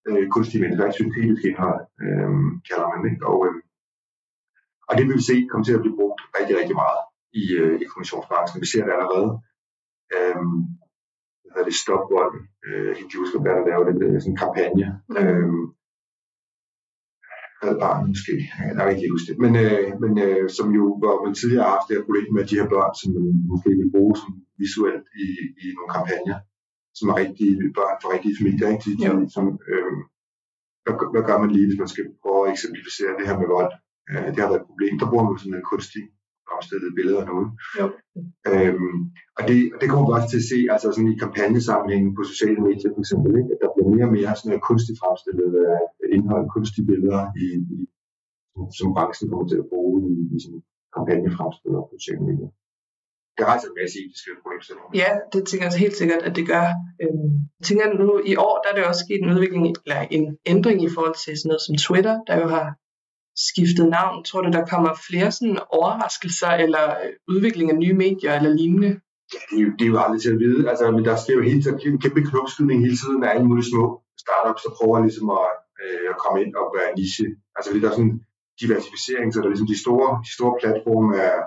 øh, 0.08 0.24
kunstig 0.34 0.58
mennesker, 0.60 0.90
syntetisk 0.90 1.42
indhold, 1.48 1.80
øh, 2.04 2.30
kalder 2.68 2.88
man 2.92 3.00
det. 3.06 3.14
Og, 3.30 3.38
øh, 3.46 3.54
og 4.88 4.92
det 4.96 5.04
vil 5.06 5.18
vi 5.20 5.28
se 5.30 5.36
komme 5.50 5.64
til 5.64 5.76
at 5.76 5.82
blive 5.84 5.98
brugt 6.00 6.20
rigtig, 6.38 6.54
rigtig 6.60 6.76
meget 6.82 7.00
i 7.40 7.42
øh, 7.60 7.74
informationsbranchen. 7.84 8.60
Vi 8.64 8.68
ser 8.72 8.84
det 8.84 8.92
allerede. 8.96 9.30
Øh, 10.16 10.42
hvad 11.50 11.60
er 11.62 11.66
det, 11.68 11.82
Stop 11.82 12.04
Vold, 12.14 12.34
øh, 12.66 12.90
kan 12.94 13.04
ikke 13.04 13.22
huske, 13.22 13.38
hvad 13.42 13.54
der 13.56 13.68
laver 13.68 13.84
den 13.88 13.96
der 14.00 14.20
sådan 14.20 14.32
en 14.32 14.42
kampagne. 14.44 14.86
Mm. 15.08 15.16
Øh, 15.20 15.52
Red 17.62 17.76
Barnet 17.82 18.08
måske, 18.12 18.34
jeg 18.66 18.74
kan 18.76 18.96
ikke 18.96 19.14
huske 19.16 19.28
det, 19.30 19.38
men, 19.44 19.52
øh, 19.64 19.86
men 20.02 20.12
øh, 20.26 20.44
som 20.56 20.66
jo, 20.78 20.84
hvor 21.00 21.14
man 21.24 21.34
tidligere 21.34 21.64
har 21.66 21.74
haft 21.76 21.88
det 21.88 21.96
her 21.96 22.06
problem 22.08 22.28
med 22.36 22.44
de 22.50 22.58
her 22.60 22.68
børn, 22.74 22.92
som 23.00 23.08
man 23.16 23.24
måske 23.52 23.70
vil 23.80 23.94
bruge 23.94 24.14
som 24.22 24.30
visuelt 24.62 25.06
i, 25.24 25.26
i 25.62 25.66
nogle 25.76 25.90
kampagner, 25.96 26.38
som 26.98 27.06
er 27.10 27.16
rigtige 27.22 27.54
børn 27.78 27.96
for 28.00 28.08
rigtige 28.14 28.36
familier, 28.38 28.68
ikke? 28.72 28.84
De, 28.86 28.90
de, 29.00 29.06
som, 29.36 29.44
øh, 29.72 29.92
hvad, 30.84 30.94
hvad 31.12 31.24
gør 31.28 31.38
man 31.42 31.50
lige, 31.54 31.68
hvis 31.68 31.82
man 31.82 31.92
skal 31.94 32.06
prøve 32.22 32.42
at 32.44 32.52
eksemplificere 32.54 33.16
det 33.18 33.28
her 33.28 33.36
med 33.40 33.48
vold? 33.56 33.72
Øh, 34.10 34.28
det 34.32 34.40
har 34.42 34.50
været 34.50 34.62
et 34.62 34.70
problem. 34.70 34.94
Der 35.00 35.10
bruger 35.10 35.24
man 35.26 35.38
sådan 35.40 35.58
en 35.58 35.70
kunstig 35.72 36.04
fremstillede 36.48 36.92
billeder 36.98 37.22
nu. 37.30 37.36
Jo. 37.80 37.86
Øhm, 38.50 38.98
og, 39.38 39.42
det, 39.48 39.58
og 39.72 39.78
det 39.80 39.88
kommer 39.90 40.06
vi 40.06 40.12
også 40.16 40.30
til 40.32 40.42
at 40.42 40.50
se 40.52 40.58
altså 40.74 40.86
sådan 40.90 41.12
i 41.14 41.20
kampagnesammenhæng 41.24 42.04
på 42.16 42.22
sociale 42.32 42.60
medier 42.68 42.90
for 42.94 43.02
eksempel, 43.04 43.30
ikke? 43.40 43.50
at 43.54 43.60
der 43.62 43.70
bliver 43.74 43.90
mere 43.94 44.06
og 44.08 44.14
mere 44.16 44.32
sådan 44.36 44.48
noget 44.50 44.68
kunstigt 44.70 45.00
fremstillet 45.02 45.50
uh, 45.64 46.14
indhold, 46.16 46.46
kunstige 46.56 46.88
billeder, 46.90 47.22
i, 47.44 47.46
i, 47.76 47.78
som 48.78 48.88
branchen 48.96 49.26
kommer 49.30 49.46
til 49.48 49.62
at 49.62 49.70
bruge 49.72 49.96
i, 50.10 50.14
i 50.34 50.36
sådan 50.44 50.62
kampagnefremstillere 50.96 51.84
på 51.88 51.94
sociale 51.98 52.24
medier 52.28 52.50
det 53.38 53.46
rejser 53.46 53.68
en 53.68 53.78
masse 53.80 53.96
etiske 54.04 54.30
problemstillinger. 54.42 54.90
Ja, 55.02 55.10
det 55.32 55.40
tænker 55.48 55.66
jeg 55.66 55.84
helt 55.84 55.96
sikkert, 56.00 56.22
at 56.28 56.34
det 56.38 56.44
gør. 56.52 56.64
Øhm, 57.02 57.32
jeg 57.58 57.64
tænker 57.68 57.86
nu, 58.02 58.08
i 58.32 58.34
år 58.46 58.54
der 58.62 58.68
er 58.70 58.76
det 58.76 58.84
også 58.90 59.02
sket 59.06 59.20
en 59.22 59.32
udvikling, 59.34 59.64
eller 59.84 60.00
en 60.16 60.24
ændring 60.52 60.78
i 60.88 60.90
forhold 60.94 61.16
til 61.24 61.32
sådan 61.36 61.48
noget 61.50 61.62
som 61.66 61.74
Twitter, 61.86 62.14
der 62.28 62.34
jo 62.42 62.46
har 62.56 62.66
skiftet 63.48 63.86
navn. 63.98 64.24
Tror 64.24 64.40
du, 64.42 64.50
der 64.58 64.70
kommer 64.72 64.92
flere 65.08 65.30
sådan 65.32 65.58
overraskelser 65.78 66.52
eller 66.64 66.84
udvikling 67.32 67.70
af 67.72 67.78
nye 67.78 67.96
medier 68.04 68.32
eller 68.38 68.52
lignende? 68.60 68.92
Ja, 69.34 69.40
det 69.50 69.56
er 69.60 69.64
jo, 69.66 69.70
det 69.78 69.84
er 69.84 69.92
jo 69.92 69.98
aldrig 70.04 70.20
til 70.22 70.34
at 70.34 70.40
vide. 70.44 70.60
Altså, 70.70 70.84
men 70.90 71.04
der 71.08 71.16
sker 71.16 71.34
jo 71.38 71.42
hele 71.50 71.62
tiden 71.62 71.80
en 71.92 72.00
kæmpe 72.04 72.22
knopskydning 72.30 72.78
hele 72.86 72.98
tiden 73.02 73.20
af 73.24 73.28
alle 73.32 73.46
mulige 73.48 73.70
små 73.72 73.84
startups, 74.24 74.62
der 74.66 74.72
prøver 74.78 74.98
ligesom 75.06 75.26
at, 75.40 75.48
øh, 75.82 76.04
at 76.12 76.16
komme 76.22 76.38
ind 76.44 76.52
og 76.60 76.66
være 76.76 76.90
niche. 76.98 77.26
Altså, 77.56 77.68
det 77.72 77.84
er 77.84 77.96
sådan 77.98 78.16
diversificering, 78.60 79.28
så 79.28 79.36
der 79.38 79.46
er 79.46 79.54
ligesom 79.54 79.72
de 79.74 79.82
store, 79.84 80.08
de 80.26 80.32
store 80.36 80.54
platforme 80.60 81.12
er 81.30 81.38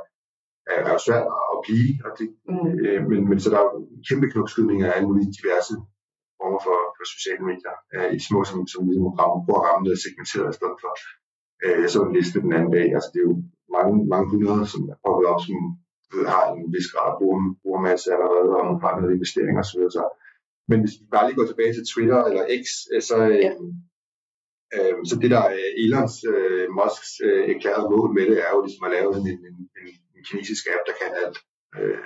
er, 0.74 0.82
er 0.94 0.98
svært 1.08 1.28
at 1.54 1.58
blive, 1.66 1.92
og 2.06 2.12
det, 2.20 2.28
mm. 2.52 2.70
øh, 2.86 3.00
men, 3.10 3.20
men 3.30 3.38
så 3.44 3.48
der 3.52 3.58
er 3.60 3.66
jo 3.68 3.72
kæmpe 4.10 4.28
knopskydning 4.34 4.78
af 4.84 4.90
alle 4.96 5.08
mulige 5.10 5.34
diverse 5.38 5.74
former 6.38 6.60
for, 6.66 6.78
for 6.96 7.04
sociale 7.16 7.44
medier, 7.50 7.76
øh, 7.96 8.10
i 8.18 8.20
små, 8.28 8.40
som, 8.50 8.58
som 8.72 8.82
ligesom 8.88 9.08
rammer, 9.20 9.38
prøver 9.46 9.62
at 9.62 9.68
ramme 9.68 9.84
det 9.88 10.04
segmenteret 10.06 10.50
i 10.54 10.58
stedet 10.60 10.78
for. 10.82 10.92
Øh, 11.64 11.78
jeg 11.84 11.90
så 11.90 12.00
en 12.04 12.16
liste 12.18 12.42
den 12.46 12.54
anden 12.58 12.72
dag, 12.78 12.88
altså 12.96 13.10
det 13.14 13.20
er 13.20 13.28
jo 13.32 13.38
mange, 13.78 13.96
mange 14.14 14.28
hundrede, 14.34 14.66
som 14.74 14.82
er 14.94 14.98
poppet 15.06 15.26
op, 15.32 15.42
som 15.48 15.58
har 16.34 16.44
en 16.54 16.74
vis 16.76 16.88
grad 16.94 17.10
af 17.12 17.18
brugermasse 17.62 18.08
allerede, 18.16 18.50
og 18.60 18.82
har 18.84 18.94
noget 19.00 19.16
investering 19.16 19.56
osv. 19.62 19.82
Så, 19.98 20.04
men 20.70 20.80
hvis 20.82 20.96
vi 21.00 21.06
bare 21.16 21.26
lige 21.26 21.40
går 21.40 21.48
tilbage 21.50 21.74
til 21.74 21.90
Twitter 21.92 22.20
eller 22.30 22.44
X, 22.64 22.66
øh, 22.94 23.02
så, 23.10 23.18
ja. 23.46 23.52
øh, 24.76 24.96
så 25.10 25.16
det 25.22 25.30
der 25.36 25.44
Elons 25.84 26.16
øh, 26.34 26.66
Musks 26.80 27.12
øh, 27.28 27.44
erklærede 27.54 27.92
mål 27.94 28.10
med 28.18 28.26
det, 28.30 28.38
er 28.46 28.52
jo 28.56 28.62
ligesom 28.66 28.88
at 28.88 28.94
lave 28.98 29.10
en, 29.18 29.26
en, 29.34 29.42
en, 29.50 29.58
en 30.16 30.24
kinesisk 30.28 30.64
app, 30.74 30.84
der 30.88 30.96
kan 31.00 31.12
alt. 31.24 31.38
Øh, 31.78 32.02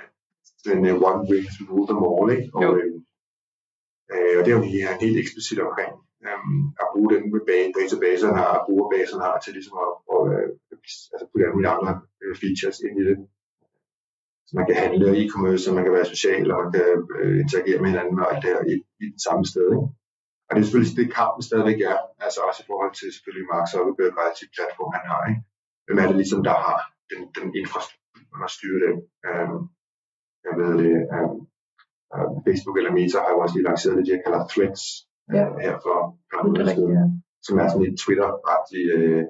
den 0.66 0.78
uh, 0.90 1.02
one 1.10 1.22
way 1.30 1.40
to 1.54 1.62
rule 1.70 1.86
them 1.90 2.02
all, 2.12 2.28
ikke? 2.36 2.48
Og, 2.58 2.70
øh, 2.78 2.94
øh, 4.12 4.32
og 4.38 4.42
det 4.44 4.50
er 4.50 4.58
jo 4.58 4.64
er 4.88 5.04
helt 5.04 5.18
eksplicit 5.22 5.58
omkring 5.66 5.92
øhm, 6.24 6.62
at 6.80 6.86
bruge 6.92 7.10
den 7.14 7.22
databaserne 7.78 8.40
og 8.52 8.58
brugerbaserne 8.66 9.22
har 9.28 9.36
til 9.38 9.52
ligesom 9.56 9.76
at, 9.84 9.90
og, 10.14 10.20
at 10.42 10.50
altså 11.12 11.24
putte 11.28 11.44
alle 11.44 11.56
mulige 11.56 11.74
andre 11.76 11.92
øh, 12.22 12.34
features 12.42 12.78
ind 12.86 12.96
i 13.02 13.04
det. 13.08 13.16
Så 14.46 14.52
man 14.58 14.66
kan 14.66 14.76
handle 14.82 15.06
e-commerce, 15.22 15.64
og 15.68 15.74
man 15.76 15.84
kan 15.84 15.96
være 15.96 16.12
social, 16.14 16.46
og 16.52 16.56
man 16.62 16.72
kan 16.74 16.86
øh, 17.18 17.34
interagere 17.42 17.80
med 17.80 17.90
hinanden 17.92 18.18
og 18.22 18.26
alt 18.30 18.42
det 18.42 18.50
her 18.54 18.62
i, 18.72 18.74
i 19.04 19.06
det 19.14 19.22
samme 19.26 19.44
sted. 19.52 19.66
Ikke? 19.76 19.88
Og 20.46 20.50
det 20.52 20.60
er 20.60 20.66
selvfølgelig 20.66 20.98
det, 21.00 21.14
kampen 21.18 21.42
stadigvæk 21.48 21.80
er, 21.90 21.98
altså 22.26 22.40
også 22.48 22.60
i 22.62 22.68
forhold 22.70 22.92
til 22.98 23.08
selvfølgelig 23.14 23.46
Mark 23.52 23.66
Zuckerberg 23.70 24.32
til 24.38 24.52
platform, 24.56 24.92
han 24.96 25.04
har. 25.12 25.22
Ikke? 25.30 25.42
Hvem 25.86 25.98
er 26.02 26.06
det 26.08 26.18
ligesom, 26.22 26.40
der 26.48 26.56
har 26.66 26.76
den, 27.10 27.20
den 27.36 27.46
infrastruktur, 27.60 28.36
man 28.42 28.54
styrer 28.56 28.80
det? 28.84 28.94
Øhm, 29.28 29.60
jeg 30.46 30.54
ved 30.60 30.72
det, 30.82 30.94
øhm, 31.14 31.40
øhm, 32.14 32.34
Facebook 32.46 32.76
eller 32.78 32.92
Meta 32.96 33.18
har 33.24 33.30
jo 33.34 33.38
også 33.42 33.54
lige 33.54 33.68
lanceret 33.70 33.96
det, 33.98 34.06
de 34.08 34.22
kalder 34.24 34.42
Threads 34.52 34.84
ja. 35.34 35.42
uh, 35.50 35.58
her 35.64 35.74
for 35.84 35.96
et 36.34 36.54
par 36.58 36.68
siden, 36.74 37.24
som 37.46 37.54
er 37.62 37.66
sådan 37.68 37.88
et 37.90 37.96
Twitter-agtigt 38.02 38.88
øh, 38.98 39.24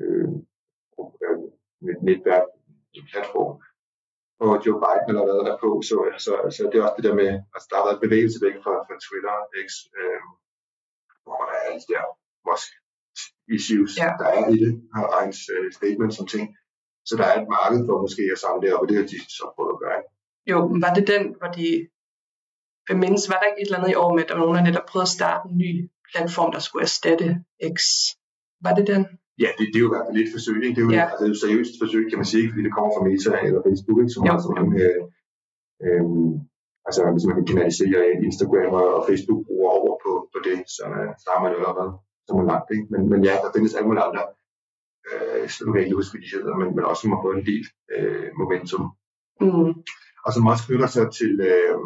øh, 0.00 0.28
øh, 1.24 1.38
netværk, 2.08 2.46
platform, 3.12 3.54
og 4.44 4.52
Joe 4.64 4.78
Biden 4.82 5.08
eller 5.10 5.24
hvad 5.26 5.36
der 5.46 5.54
er 5.54 5.62
på, 5.66 5.70
så, 5.88 5.96
så, 6.24 6.32
så 6.56 6.60
det 6.70 6.76
er 6.76 6.84
også 6.86 6.98
det 6.98 7.08
der 7.08 7.16
med, 7.22 7.30
altså 7.54 7.66
der 7.70 7.76
har 7.78 7.86
været 7.88 8.04
bevægelse 8.06 8.38
væk 8.46 8.56
fra, 8.64 8.74
fra 8.86 8.96
Twitter, 9.06 9.34
X, 9.66 9.68
øh, 10.00 10.20
hvor 11.24 11.42
der 11.48 11.54
er 11.58 11.62
alle 11.66 11.80
de 11.82 11.90
der 11.94 12.04
Musk 12.46 12.70
issues, 13.56 13.92
ja. 14.02 14.10
der 14.20 14.28
er 14.36 14.42
i 14.54 14.56
det, 14.64 14.72
og 15.12 15.18
hans 15.24 15.38
øh, 15.54 15.66
statements 15.78 16.16
som 16.18 16.26
ting. 16.34 16.44
Så 17.08 17.12
der 17.20 17.26
er 17.30 17.36
et 17.40 17.48
marked 17.56 17.80
for 17.86 17.96
måske 18.04 18.22
at 18.34 18.42
samle 18.44 18.60
det 18.62 18.74
op, 18.74 18.82
og 18.82 18.88
det 18.88 18.96
har 19.00 19.06
de 19.12 19.18
så 19.38 19.44
prøvet 19.54 19.74
at 19.74 19.82
gøre. 19.84 20.00
Jo, 20.50 20.58
men 20.70 20.78
var 20.84 20.92
det 20.98 21.04
den, 21.12 21.24
hvor 21.38 21.50
de 21.58 21.66
mindes, 22.96 23.28
var 23.30 23.38
der 23.38 23.46
ikke 23.50 23.62
et 23.62 23.66
eller 23.66 23.78
andet 23.78 23.92
i 23.92 24.00
år 24.02 24.10
med, 24.14 24.22
at 24.22 24.28
der 24.28 24.34
var 24.36 24.44
nogen, 24.44 24.58
der 24.58 24.68
netop 24.68 24.86
prøvede 24.90 25.08
at 25.10 25.16
starte 25.18 25.42
en 25.48 25.58
ny 25.64 25.70
platform, 26.10 26.50
der 26.52 26.62
skulle 26.66 26.82
erstatte 26.90 27.28
X? 27.76 27.78
Var 28.64 28.74
det 28.78 28.86
den? 28.92 29.02
Ja, 29.44 29.50
det, 29.58 29.64
det 29.72 29.78
er 29.78 29.84
jo 29.84 29.90
i 29.90 29.94
hvert 29.94 30.06
fald 30.06 30.18
et 30.22 30.34
forsøg. 30.36 30.58
Ikke? 30.64 30.74
Det 30.76 30.82
er 30.82 30.86
jo 30.88 30.92
ja. 30.98 31.04
altså, 31.12 31.24
et 31.32 31.40
seriøst 31.44 31.74
forsøg, 31.82 32.04
kan 32.10 32.20
man 32.22 32.30
sige, 32.32 32.44
fordi 32.50 32.62
det 32.66 32.72
kommer 32.76 32.90
fra 32.94 33.04
Meta 33.06 33.32
eller 33.48 33.62
Facebook, 33.68 33.98
ikke? 34.02 34.14
som 34.14 34.24
jo. 34.24 34.30
har 34.32 34.38
så 34.46 34.50
mange... 34.58 34.72
Øh, 34.84 35.02
øh, 35.84 36.04
altså, 36.88 37.00
hvis 37.14 37.26
man 37.28 37.36
kan 37.38 37.46
kanalisere 37.50 38.00
Instagram 38.28 38.72
og 38.98 39.04
Facebook 39.08 39.40
bruger 39.48 39.70
over 39.80 39.92
på, 40.04 40.12
på 40.32 40.38
det, 40.46 40.58
så, 40.76 40.84
så 41.22 41.26
har 41.32 41.40
man 41.42 41.52
jo 41.52 41.58
allerede 41.60 41.92
så 42.26 42.32
man 42.38 42.46
langt. 42.52 42.68
Ikke? 42.76 42.86
Men, 42.92 43.02
men 43.12 43.20
ja, 43.28 43.34
der 43.42 43.50
findes 43.56 43.74
alle 43.74 43.88
mulige 43.88 44.06
andre, 44.08 44.24
øh, 45.08 45.44
så 45.52 45.58
nu 45.60 45.68
kan 45.70 45.78
jeg 45.80 45.86
ikke 45.86 46.00
huske, 46.00 46.12
hvad 46.14 46.22
de 46.24 46.34
hedder, 46.36 46.54
men, 46.60 46.68
men 46.76 46.84
også 46.90 47.02
som 47.02 47.12
har 47.14 47.22
fået 47.24 47.36
en 47.38 47.48
del 47.50 47.64
øh, 47.94 48.28
momentum. 48.40 48.84
Mm. 49.44 49.72
Og 50.28 50.32
som 50.34 50.50
også 50.52 50.64
knytter 50.66 50.90
sig 50.96 51.06
til, 51.20 51.32
øh, 51.50 51.76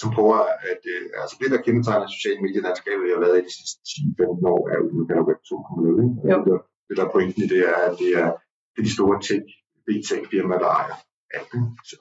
som 0.00 0.08
prøver 0.16 0.38
at, 0.72 0.82
øh, 0.94 1.04
altså 1.22 1.34
det, 1.40 1.48
der 1.52 1.64
kendetegner 1.66 2.06
sociale 2.16 2.40
medielandskabet, 2.44 3.04
jeg 3.08 3.16
har 3.16 3.24
været 3.26 3.40
i 3.40 3.46
de 3.48 3.54
sidste 3.58 3.78
10-15 3.88 4.54
år, 4.54 4.62
er 4.70 4.76
jo, 4.80 4.84
man 4.98 5.06
kalder 5.08 5.28
Web 5.28 5.40
2.0. 5.50 6.02
Ikke? 6.02 6.56
det 6.86 6.94
der 6.98 7.04
er 7.06 7.14
pointen 7.16 7.40
i 7.44 7.48
det 7.54 7.62
er, 7.72 7.76
at 7.88 7.94
det 8.02 8.10
er, 8.22 8.28
det 8.72 8.78
er 8.80 8.86
de 8.88 8.96
store 8.98 9.16
tech, 9.28 9.46
big 9.86 10.00
tech 10.08 10.22
firmaer, 10.32 10.62
der 10.64 10.70
ejer 10.80 10.96
alt 11.36 11.48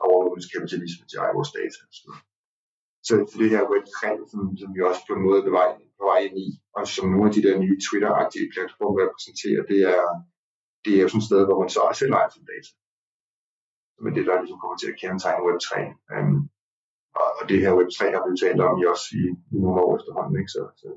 overvågningskapitalisme 0.10 1.03
til 1.08 1.17
ejer 1.24 1.38
vores 1.39 1.51
data. 1.60 1.81
Så, 2.00 2.10
så 3.08 3.13
det 3.41 3.50
her 3.53 3.63
Web3, 3.74 4.01
som, 4.31 4.41
som 4.62 4.70
vi 4.75 4.79
også 4.89 5.01
på 5.08 5.13
en 5.15 5.25
måde 5.25 5.39
er 5.41 5.48
på 5.50 5.53
vej, 5.60 5.70
på 6.00 6.05
vej 6.12 6.20
ind 6.27 6.38
i, 6.48 6.50
og 6.77 6.84
som 6.96 7.05
nogle 7.13 7.27
af 7.29 7.34
de 7.36 7.46
der 7.46 7.55
nye 7.63 7.77
Twitter-aktive 7.86 8.51
platforme 8.55 8.98
repræsenterer, 9.03 9.62
det 9.72 9.79
er, 9.96 10.03
det 10.84 10.91
er 10.93 11.01
jo 11.03 11.10
sådan 11.10 11.24
et 11.24 11.29
sted, 11.29 11.41
hvor 11.48 11.60
man 11.62 11.74
så 11.75 11.79
også 11.88 12.00
selv 12.01 12.13
ejer 12.20 12.31
sin 12.34 12.50
data. 12.53 12.70
Men 14.03 14.12
det, 14.15 14.24
der 14.27 14.41
ligesom 14.41 14.62
kommer 14.62 14.77
til 14.79 14.91
at 14.91 15.00
kendetegne 15.01 15.46
Web3. 15.48 15.72
Um, 16.15 16.38
og, 17.22 17.27
og 17.39 17.43
det 17.50 17.58
her 17.63 17.72
Web3 17.79 18.00
har 18.13 18.22
vi 18.24 18.29
jo 18.34 18.39
talt 18.43 18.62
om 18.67 18.74
i 18.81 18.84
også 18.93 19.08
i, 19.22 19.24
i 19.53 19.55
nogle 19.63 19.79
år 19.86 19.91
efterhånden, 19.98 20.36
ikke? 20.41 20.51
så, 20.55 20.62
så 20.81 20.88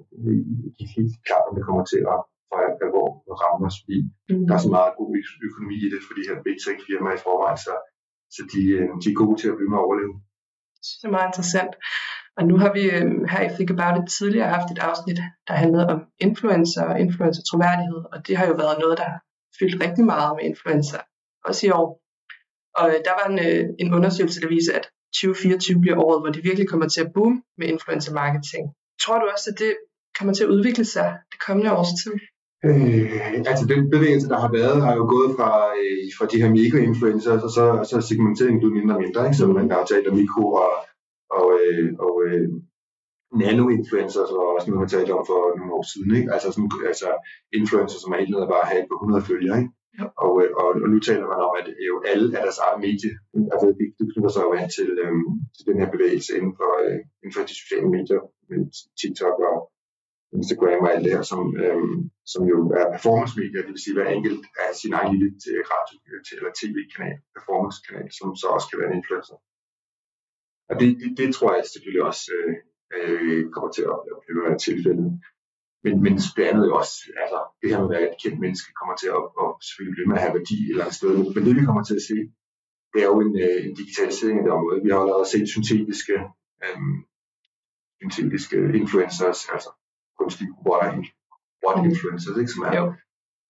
det 0.76 0.84
er 0.87 0.94
helt 0.96 1.14
klart, 1.28 1.44
om 1.49 1.54
det 1.56 1.66
kommer 1.68 1.84
til 1.92 2.02
at 2.12 2.18
for 2.49 2.56
alvor 2.84 3.08
rammer 3.42 3.66
os, 3.70 3.78
fordi 3.82 3.99
mm. 4.30 4.44
der 4.46 4.54
er 4.56 4.62
så 4.66 4.70
meget 4.76 4.92
god 4.99 5.11
økonomi 5.49 5.76
i 5.87 5.88
det 5.92 6.00
for 6.06 6.14
de 6.18 6.26
her 6.28 6.37
big 6.46 6.56
tech 6.64 6.78
firmaer 6.87 7.16
i 7.18 7.25
forvejen, 7.26 7.61
så, 7.66 7.75
så 8.34 8.40
de, 8.52 8.62
øh, 8.76 8.88
de 9.02 9.06
er 9.12 9.20
gode 9.23 9.37
til 9.40 9.49
at 9.50 9.56
blive 9.58 9.70
med 9.73 9.78
at 9.80 9.87
overleve. 9.87 10.14
Det 11.00 11.06
er 11.08 11.16
meget 11.18 11.30
interessant. 11.32 11.73
Og 12.38 12.42
nu 12.50 12.54
har 12.62 12.70
vi 12.76 12.82
øh, 12.96 13.06
her 13.32 13.42
i 13.49 13.54
Think 13.56 13.70
About 13.75 13.96
It 14.00 14.06
tidligere 14.18 14.54
haft 14.56 14.68
et 14.75 14.84
afsnit, 14.88 15.18
der 15.49 15.54
handlede 15.62 15.87
om 15.94 15.99
influencer 16.26 16.84
og 16.90 16.96
influencer 17.04 17.42
troværdighed, 17.50 18.00
og 18.12 18.18
det 18.26 18.34
har 18.38 18.46
jo 18.50 18.54
været 18.62 18.76
noget, 18.82 18.96
der 19.00 19.06
har 19.12 19.20
fyldt 19.58 19.76
rigtig 19.84 20.04
meget 20.12 20.32
med 20.37 20.44
influencer, 20.50 21.00
også 21.49 21.62
i 21.66 21.70
år. 21.80 21.88
Og 22.78 22.87
øh, 22.88 22.99
der 23.07 23.14
var 23.19 23.26
en, 23.33 23.38
øh, 23.49 23.64
en 23.83 23.95
undersøgelse, 23.97 24.40
der 24.40 24.49
viser, 24.57 24.73
at 24.78 24.87
2024 25.14 25.81
bliver 25.81 25.99
året, 26.04 26.21
hvor 26.23 26.31
det 26.35 26.45
virkelig 26.49 26.69
kommer 26.69 26.88
til 26.88 27.00
at 27.04 27.12
boome 27.14 27.43
med 27.59 27.66
influencer 27.75 28.12
marketing. 28.23 28.64
Tror 29.02 29.19
du 29.19 29.26
også, 29.35 29.50
at 29.52 29.59
det 29.59 29.73
kommer 30.19 30.35
til 30.35 30.45
at 30.45 30.50
udvikle 30.50 30.85
sig 30.85 31.09
det 31.33 31.38
kommende 31.47 31.76
års 31.78 31.93
tid? 32.02 32.14
Øh, 32.66 33.50
altså 33.50 33.64
den 33.75 33.90
bevægelse, 33.95 34.28
der 34.33 34.38
har 34.45 34.50
været, 34.59 34.83
har 34.87 34.95
jo 35.00 35.04
gået 35.14 35.31
fra, 35.37 35.50
øh, 35.81 36.04
fra 36.16 36.26
de 36.31 36.40
her 36.43 36.50
mikroinfluencers, 36.59 37.43
og 37.47 37.50
så, 37.57 37.64
så 37.88 37.97
er 37.97 38.04
segmenteringen 38.11 38.61
blevet 38.61 38.76
mindre 38.78 38.95
og 38.97 39.02
mindre, 39.04 39.21
ikke? 39.26 39.37
så 39.37 39.47
man 39.47 39.71
har 39.71 39.85
talt 39.85 40.09
om 40.11 40.16
mikro 40.23 40.45
og, 40.62 40.71
og, 41.38 41.47
øh, 41.61 41.88
og 42.07 42.14
øh, 42.26 42.49
nano-influencers, 43.43 44.31
og 44.37 44.45
også 44.54 44.66
noget, 44.66 44.83
man 44.83 44.95
talte 44.95 45.16
om 45.19 45.25
for 45.31 45.40
nogle 45.59 45.73
år 45.78 45.85
siden. 45.93 46.11
Ikke? 46.19 46.33
Altså, 46.35 46.49
sådan, 46.52 46.71
altså 46.93 47.09
influencers, 47.59 48.00
som 48.02 48.12
er 48.12 48.19
helt 48.21 48.31
nede 48.35 48.52
bare 48.54 48.71
have 48.73 48.85
på 48.90 48.95
100 48.97 49.25
følgere. 49.31 49.57
Ikke? 49.61 49.73
Og, 50.24 50.32
øh, 50.42 50.50
og, 50.60 50.68
og, 50.82 50.88
nu 50.92 50.98
taler 51.08 51.26
man 51.32 51.44
om, 51.46 51.52
at 51.60 51.68
øh, 51.68 51.86
jo 51.90 51.96
alle 52.10 52.26
er 52.36 52.42
deres 52.46 52.60
eget 52.64 52.80
medie. 52.86 53.12
Altså 53.52 53.66
det, 53.78 53.86
det 53.98 54.06
knytter 54.12 54.32
sig 54.32 54.42
jo 54.46 54.52
an 54.60 54.68
til, 54.76 54.88
øhm, 55.04 55.28
til 55.54 55.64
den 55.68 55.76
her 55.80 55.88
bevægelse 55.94 56.30
inden 56.38 56.54
for, 56.60 56.70
øh, 56.84 57.00
inden 57.20 57.34
for 57.36 57.42
de 57.48 57.54
sociale 57.62 57.88
medier, 57.96 58.20
med 58.48 58.60
TikTok 59.00 59.36
og 59.50 59.56
Instagram 60.38 60.84
og 60.84 60.90
alt 60.92 61.04
det 61.04 61.12
her, 61.16 61.24
som, 61.32 61.42
øhm, 61.64 61.98
som 62.32 62.42
jo 62.52 62.56
er 62.80 62.86
performance-medier, 62.96 63.62
det 63.64 63.72
vil 63.74 63.84
sige, 63.84 63.96
hver 63.96 64.10
enkelt 64.18 64.42
er 64.64 64.70
sin 64.82 64.92
egen 64.98 65.10
lille 65.12 65.30
øh, 65.50 65.62
radio- 65.72 66.36
eller 66.36 66.52
tv-kanal, 66.60 67.16
performance-kanal, 67.36 68.08
som 68.18 68.26
så 68.40 68.46
også 68.56 68.66
kan 68.68 68.78
være 68.80 68.90
en 68.90 69.00
influencer. 69.00 69.36
Og 70.70 70.74
det, 70.80 70.88
det, 71.00 71.10
det 71.20 71.28
tror 71.34 71.50
jeg 71.54 71.64
selvfølgelig 71.72 72.04
også 72.10 72.24
øh, 72.38 72.54
øh 72.98 73.42
kommer 73.52 73.70
til 73.76 73.84
at, 73.92 73.98
at 74.52 74.60
tilfældet. 74.66 75.08
Men, 75.84 75.94
men 76.04 76.12
det 76.36 76.44
andet 76.50 76.64
er 76.68 76.74
også, 76.82 76.96
altså 77.22 77.38
det 77.60 77.70
her 77.70 77.78
med 77.80 77.88
at 77.88 77.94
være 77.94 78.08
et 78.10 78.20
kendt 78.22 78.38
menneske 78.44 78.70
kommer 78.78 78.94
til 79.02 79.10
at, 79.18 79.22
at 79.42 79.48
selvfølgelig 79.66 79.96
blive 79.96 80.08
med 80.10 80.18
at 80.18 80.24
have 80.24 80.36
værdi 80.38 80.56
et 80.60 80.70
eller 80.70 80.84
andet 80.84 80.98
sted. 81.00 81.12
Men 81.34 81.42
det 81.46 81.54
vi 81.58 81.68
kommer 81.68 81.84
til 81.86 81.96
at 82.00 82.06
se, 82.10 82.18
det 82.92 83.00
er 83.04 83.08
jo 83.12 83.18
en, 83.26 83.32
øh, 83.44 83.58
en 83.66 83.74
digitalisering 83.80 84.36
af 84.38 84.44
det 84.44 84.56
område. 84.58 84.84
Vi 84.84 84.90
har 84.90 85.00
allerede 85.02 85.28
set 85.32 85.46
syntetiske, 85.54 86.16
øhm, 86.64 86.96
syntetiske 87.98 88.56
influencers, 88.80 89.40
altså 89.54 89.70
kunstig 90.20 90.46
water, 90.66 90.90
water 91.64 91.82
mm. 91.82 91.90
influencers, 91.90 92.36
ikke, 92.40 92.54
som 92.56 92.62
er, 92.70 92.76
jo. 92.82 92.86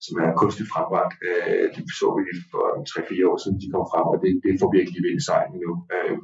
som 0.06 0.14
er 0.24 0.28
kunstigt 0.42 0.68
frembragt. 0.72 1.14
Øh, 1.26 1.66
det 1.74 1.82
så 2.00 2.08
vi 2.16 2.22
for 2.52 2.64
3-4 2.90 3.30
år 3.30 3.38
siden, 3.42 3.58
de 3.62 3.72
kom 3.74 3.84
frem, 3.92 4.06
og 4.12 4.18
det, 4.22 4.30
det 4.44 4.52
får 4.60 4.70
virkelig 4.78 5.00
vind 5.06 5.18
i 5.20 5.26
sejlen 5.28 5.56
nu. 5.64 5.72
Øh 5.94 6.18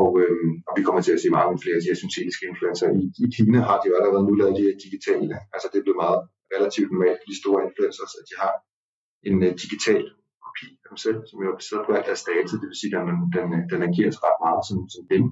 og, 0.00 0.10
øh, 0.22 0.48
og 0.68 0.72
vi 0.78 0.82
kommer 0.86 1.02
til 1.02 1.16
at 1.16 1.22
se 1.22 1.28
mange 1.38 1.54
flere 1.62 1.76
af 1.78 1.82
de 1.82 1.90
her 1.90 2.00
syntetiske 2.02 2.44
influencer. 2.50 2.86
I, 3.02 3.04
I 3.24 3.26
Kina 3.36 3.60
har 3.68 3.78
de 3.80 3.86
jo 3.90 3.94
allerede 3.98 4.24
nu 4.28 4.32
lavet 4.40 4.58
de 4.58 4.66
her 4.66 4.76
digitale, 4.86 5.34
altså 5.54 5.66
det 5.70 5.78
er 5.78 5.86
blevet 5.86 6.02
meget 6.04 6.20
relativt 6.54 6.90
normalt 6.94 7.20
de 7.30 7.34
store 7.40 7.60
influencers, 7.66 8.12
at 8.20 8.24
de 8.30 8.34
har 8.42 8.54
en 9.28 9.36
uh, 9.46 9.52
digital 9.64 10.02
kopi 10.44 10.66
af 10.84 10.88
dem 10.90 10.98
selv, 11.06 11.18
som 11.28 11.36
jo 11.42 11.46
er 11.52 11.58
baseret 11.60 11.82
på 11.86 11.92
alt 11.96 12.06
deres 12.08 12.22
data, 12.30 12.52
det 12.60 12.68
vil 12.70 12.80
sige, 12.82 12.92
at 12.98 13.06
den, 13.10 13.18
den, 13.36 13.48
den 13.72 13.80
agerer 13.88 14.12
ret 14.26 14.38
meget 14.46 14.62
som, 14.68 14.78
som 14.94 15.02
dem 15.14 15.24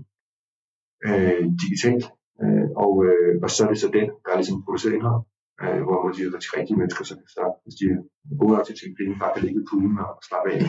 øh, 1.07 1.45
digitalt. 1.63 2.05
Øh, 2.43 2.67
og, 2.85 2.93
øh, 3.07 3.33
og 3.45 3.51
så 3.55 3.61
er 3.65 3.71
det 3.73 3.81
så 3.85 3.89
den, 3.99 4.09
der 4.25 4.41
ligesom 4.41 4.63
produceret 4.65 4.95
indhold, 4.97 5.23
øh, 5.63 5.81
hvor 5.87 6.01
de, 6.17 6.21
de 6.45 6.51
rigtige 6.59 6.79
mennesker, 6.81 7.05
så, 7.11 7.15
så 7.35 7.43
hvis 7.65 7.77
de 7.79 7.85
er 7.93 7.99
gode 8.41 8.53
nok 8.53 8.65
til 8.65 8.75
at 8.75 8.79
tjene 8.81 8.99
penge, 9.01 9.21
bare 9.23 9.33
kan 9.35 9.43
ligge 9.45 9.61
i 9.61 9.69
poolen 9.71 9.99
og 10.05 10.11
slappe 10.29 10.49
af. 10.55 10.61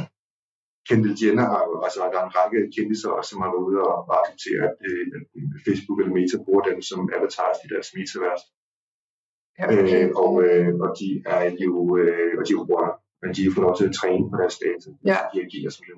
Kendall 0.88 1.16
Jenner 1.22 1.46
har 1.54 1.64
jo, 1.70 1.74
altså 1.86 2.00
der 2.14 2.20
er 2.22 2.26
en 2.28 2.36
række 2.40 2.60
kendiser 2.76 3.10
også, 3.18 3.30
som 3.32 3.42
har 3.44 3.50
været 3.54 3.68
ude 3.70 3.80
og 3.92 3.98
at, 4.30 4.40
øh, 4.52 4.64
at 5.56 5.62
Facebook 5.68 5.98
eller 6.00 6.14
Meta 6.18 6.38
bruger 6.46 6.64
dem 6.70 6.80
som 6.90 7.00
avatars 7.18 7.58
i 7.66 7.68
deres 7.74 7.90
metavers. 7.98 8.44
Ja, 9.60 9.66
okay. 9.74 10.00
øh, 10.04 10.10
og, 10.24 10.32
øh, 10.46 10.70
og 10.84 10.90
de 11.00 11.08
er 11.26 11.42
jo, 11.68 11.80
øh, 12.02 12.32
og 12.38 12.44
de 12.48 12.52
er 12.54 12.60
robotter, 12.62 12.94
men 13.22 13.30
de 13.36 13.42
får 13.54 13.62
lov 13.68 13.76
til 13.78 13.88
at 13.90 13.96
træne 14.00 14.26
på 14.32 14.36
deres 14.42 14.58
data, 14.66 14.88
ja. 15.12 15.18
de 15.32 15.38
agerer 15.46 15.72
som 15.76 15.84
det. 15.88 15.96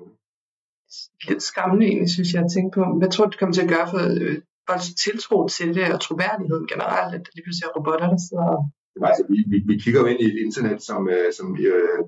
lidt 1.28 1.42
skræmmende 1.50 1.84
egentlig, 1.86 2.10
synes 2.16 2.30
jeg, 2.34 2.42
at 2.44 2.52
tænke 2.56 2.72
på. 2.78 2.82
Hvad 3.00 3.10
tror 3.10 3.24
du, 3.24 3.30
det 3.30 3.40
kommer 3.40 3.54
til 3.56 3.66
at 3.66 3.72
gøre 3.74 3.88
for 3.92 4.02
øh, 4.22 4.36
folks 4.68 4.88
tiltro 5.04 5.38
til 5.56 5.68
det 5.76 5.86
og 5.94 6.00
troværdigheden 6.06 6.66
generelt, 6.72 7.12
at 7.16 7.22
det 7.24 7.32
lige 7.34 7.44
pludselig 7.46 7.66
er 7.66 7.74
robotter, 7.76 8.08
der 8.14 8.20
sidder 8.28 8.48
og... 8.56 8.62
Altså, 9.08 9.24
vi, 9.32 9.38
vi, 9.52 9.56
vi 9.70 9.74
kigger 9.82 10.00
jo 10.02 10.06
ind 10.12 10.20
i 10.24 10.26
et 10.32 10.38
internet, 10.46 10.78
som, 10.88 11.00
øh, 11.14 11.28
som, 11.38 11.46
øh, 11.70 11.98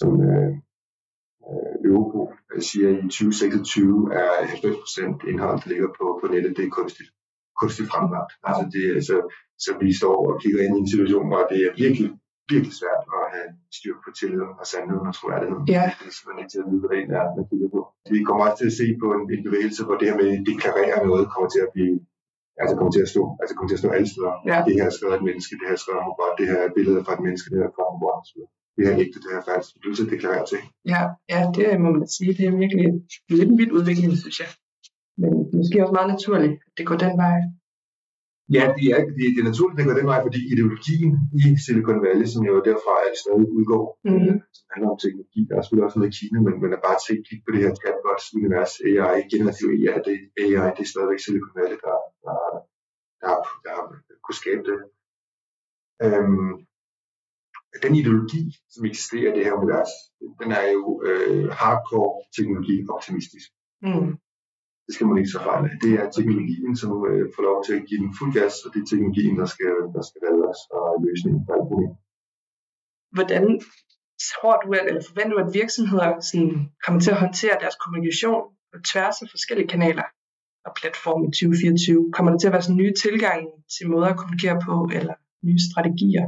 som 0.00 0.10
øh, 0.28 0.46
øh 0.46 0.54
Europol 1.88 2.28
siger 2.70 2.88
i 2.88 3.02
2026 3.02 4.14
er 4.20 4.30
90% 4.30 5.30
indhold, 5.30 5.56
der 5.62 5.68
ligger 5.72 5.88
på, 5.98 6.06
på 6.20 6.26
nettet, 6.32 6.56
det 6.56 6.64
er 6.64 6.76
kunstigt, 6.80 7.10
kunstigt 7.60 7.88
fremlagt. 7.92 8.32
Altså 8.48 8.64
det, 8.74 8.84
så, 9.08 9.16
så 9.64 9.70
vi 9.82 9.88
står 10.00 10.16
og 10.28 10.40
kigger 10.42 10.60
ind 10.64 10.74
i 10.76 10.80
en 10.80 10.90
situation, 10.94 11.26
hvor 11.30 11.42
det 11.50 11.58
er 11.66 11.72
virkelig 11.84 12.08
virkelig 12.52 12.74
svært 12.80 13.02
at 13.18 13.24
have 13.34 13.48
styr 13.78 13.96
på 14.04 14.10
tilliden 14.18 14.52
og 14.60 14.64
sandheden 14.72 15.06
og 15.10 15.14
troværdigheden. 15.18 15.64
Ja. 15.76 15.84
Det 15.98 16.06
er 16.10 16.14
simpelthen 16.14 16.40
ikke 16.42 16.52
til 16.54 16.62
at 16.62 16.68
vide, 16.70 16.80
hvad 16.80 16.90
det 16.92 16.98
egentlig 17.00 17.18
er, 17.22 17.28
man 17.38 17.46
kigger 17.50 17.68
på. 17.76 17.80
Vi 18.14 18.20
kommer 18.26 18.42
også 18.46 18.58
til 18.60 18.70
at 18.72 18.78
se 18.82 18.86
på 19.02 19.06
en, 19.16 19.22
en 19.36 19.42
bevægelse, 19.48 19.80
hvor 19.86 19.96
det 19.98 20.06
her 20.08 20.16
med 20.20 20.28
at 20.36 20.46
deklarere 20.50 20.98
noget 21.08 21.24
kommer 21.34 21.48
til 21.54 21.62
at 21.66 21.70
blive 21.76 21.96
altså 22.62 22.74
kommer 22.78 22.92
til 22.96 23.04
at 23.06 23.10
stå, 23.14 23.22
altså 23.40 23.52
kommer 23.54 23.70
til 23.70 23.78
at 23.78 23.82
stå 23.84 23.90
alle 23.96 24.08
steder. 24.14 24.34
Ja. 24.50 24.58
Det 24.66 24.72
her 24.78 24.86
er 24.90 24.94
skrevet 24.96 25.14
af 25.14 25.20
et 25.20 25.28
menneske, 25.28 25.52
det 25.58 25.66
her 25.68 25.76
er 25.78 25.82
skrevet 25.84 26.00
af 26.00 26.04
en 26.04 26.10
robot, 26.12 26.34
det 26.40 26.46
her 26.50 26.60
er 26.66 26.70
billeder 26.78 27.02
fra 27.06 27.14
et 27.18 27.22
menneske, 27.26 27.46
det 27.50 27.58
her 27.60 27.68
er 27.70 27.74
fra 27.76 27.84
en 27.86 27.94
robot. 27.96 28.24
Det 28.78 28.86
her 28.86 28.94
er 28.94 29.00
ægte, 29.04 29.18
det 29.22 29.28
her 29.32 29.40
er 29.42 29.48
falsk. 29.52 29.70
Du 29.82 29.94
til 29.94 30.06
at 30.06 30.12
deklarere 30.14 30.46
ting. 30.52 30.64
Ja, 30.92 31.02
ja, 31.32 31.40
det 31.56 31.64
må 31.84 31.88
man 31.96 32.08
sige. 32.16 32.32
Det 32.38 32.44
er 32.50 32.54
virkelig 32.62 32.86
lidt 33.38 33.50
en 33.52 33.58
vild 33.60 33.72
udvikling, 33.78 34.10
synes 34.22 34.38
jeg. 34.42 34.50
Men 35.20 35.30
måske 35.58 35.82
også 35.84 35.94
meget 35.98 36.10
naturligt, 36.14 36.54
at 36.66 36.72
det 36.78 36.84
går 36.88 36.98
den 37.06 37.14
vej. 37.24 37.38
Ja, 38.56 38.64
det 38.76 38.84
er, 38.94 39.00
det, 39.16 39.24
det 39.34 39.40
er 39.42 39.50
naturligt, 39.52 39.76
at 39.76 39.80
det 39.80 39.88
går 39.90 39.98
den 40.00 40.10
vej, 40.12 40.20
fordi 40.26 40.40
ideologien 40.54 41.12
i 41.40 41.42
Silicon 41.64 42.00
Valley, 42.04 42.26
som 42.32 42.42
jo 42.50 42.54
derfra 42.68 42.94
er 43.08 43.12
stadig 43.22 43.48
udgår, 43.58 43.84
Mhm. 44.12 44.34
som 44.56 44.66
handler 44.72 44.88
om 44.94 44.98
teknologi, 45.04 45.40
der 45.48 45.54
er 45.56 45.62
selvfølgelig 45.62 45.86
også 45.88 45.98
noget 45.98 46.12
i 46.12 46.18
Kina, 46.18 46.36
men, 46.46 46.54
men 46.62 46.70
er 46.76 46.82
bare 46.88 46.98
til 47.04 47.16
kigge 47.28 47.44
på 47.44 47.50
det 47.54 47.60
her 47.64 47.72
chatbots-univers, 47.80 48.72
AI, 48.88 49.18
generativ 49.32 49.66
AI, 49.76 49.98
det, 50.08 50.16
AI, 50.42 50.68
det 50.76 50.82
er 50.86 50.92
stadigvæk 50.94 51.20
Silicon 51.26 51.54
Valley, 51.58 51.78
der, 51.86 51.96
der, 52.24 52.36
der, 53.22 53.32
der 53.64 53.70
har 53.76 53.84
kunne 54.24 54.40
skabe 54.42 54.62
det. 54.70 54.78
Øhm, 56.04 56.52
den 57.84 57.94
ideologi, 58.00 58.42
som 58.74 58.82
eksisterer 58.90 59.28
i 59.32 59.36
det 59.36 59.44
her 59.46 59.58
univers, 59.60 59.92
den 60.42 60.50
er 60.60 60.66
jo 60.76 61.02
øh, 61.08 61.48
hardcore 61.60 62.12
teknologi 62.36 62.76
optimistisk. 62.96 63.48
Mm. 63.82 64.10
Det 64.86 64.92
skal 64.94 65.06
man 65.06 65.18
ikke 65.18 65.34
så 65.36 65.42
fejl 65.48 65.64
af. 65.68 65.74
Det 65.84 65.92
er 66.00 66.06
teknologien, 66.10 66.72
som 66.82 66.90
øh, 67.10 67.24
får 67.34 67.42
lov 67.48 67.58
til 67.66 67.74
at 67.78 67.84
give 67.88 68.00
den 68.04 68.12
fuld 68.18 68.32
gas, 68.38 68.54
og 68.64 68.68
det 68.72 68.80
er 68.80 68.88
teknologien, 68.92 69.34
der 69.42 69.48
skal, 69.54 69.72
der 69.96 70.02
skal 70.08 70.20
redde 70.26 70.44
os 70.52 70.62
og 70.76 70.86
løsningen 71.06 71.40
på 71.46 71.50
alt. 71.56 71.68
Hvordan 73.16 73.44
tror 74.32 74.54
du, 74.62 74.68
at, 74.78 74.86
eller 74.88 75.02
forventer 75.08 75.34
du, 75.34 75.40
at 75.46 75.54
virksomheder 75.60 76.10
sådan, 76.28 76.54
kommer 76.84 77.00
til 77.00 77.10
at 77.14 77.22
håndtere 77.24 77.56
deres 77.62 77.76
kommunikation 77.82 78.42
på 78.72 78.78
tværs 78.90 79.16
af 79.22 79.28
forskellige 79.34 79.68
kanaler 79.74 80.06
og 80.66 80.72
platforme 80.80 81.22
i 81.28 81.30
2024? 81.30 82.12
Kommer 82.14 82.30
der 82.30 82.38
til 82.38 82.48
at 82.48 82.54
være 82.56 82.66
sådan 82.66 82.82
nye 82.82 82.94
tilgange 83.04 83.48
til 83.74 83.84
måder 83.92 84.08
at 84.12 84.18
kommunikere 84.20 84.56
på, 84.66 84.74
eller 84.98 85.14
nye 85.46 85.60
strategier? 85.68 86.26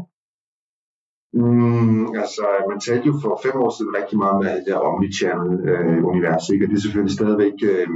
Mm, 1.33 2.07
altså, 2.23 2.45
man 2.71 2.81
talte 2.87 3.07
jo 3.11 3.15
for 3.23 3.41
fem 3.45 3.57
år 3.65 3.71
siden 3.77 3.97
rigtig 3.99 4.19
meget 4.23 4.37
med 4.43 4.51
det 4.57 4.65
der 4.69 4.79
omnichannel-univers, 4.89 6.45
ikke? 6.53 6.65
og 6.65 6.69
det 6.71 6.77
er 6.77 6.85
selvfølgelig 6.87 7.17
stadigvæk 7.19 7.57
øh, 7.73 7.89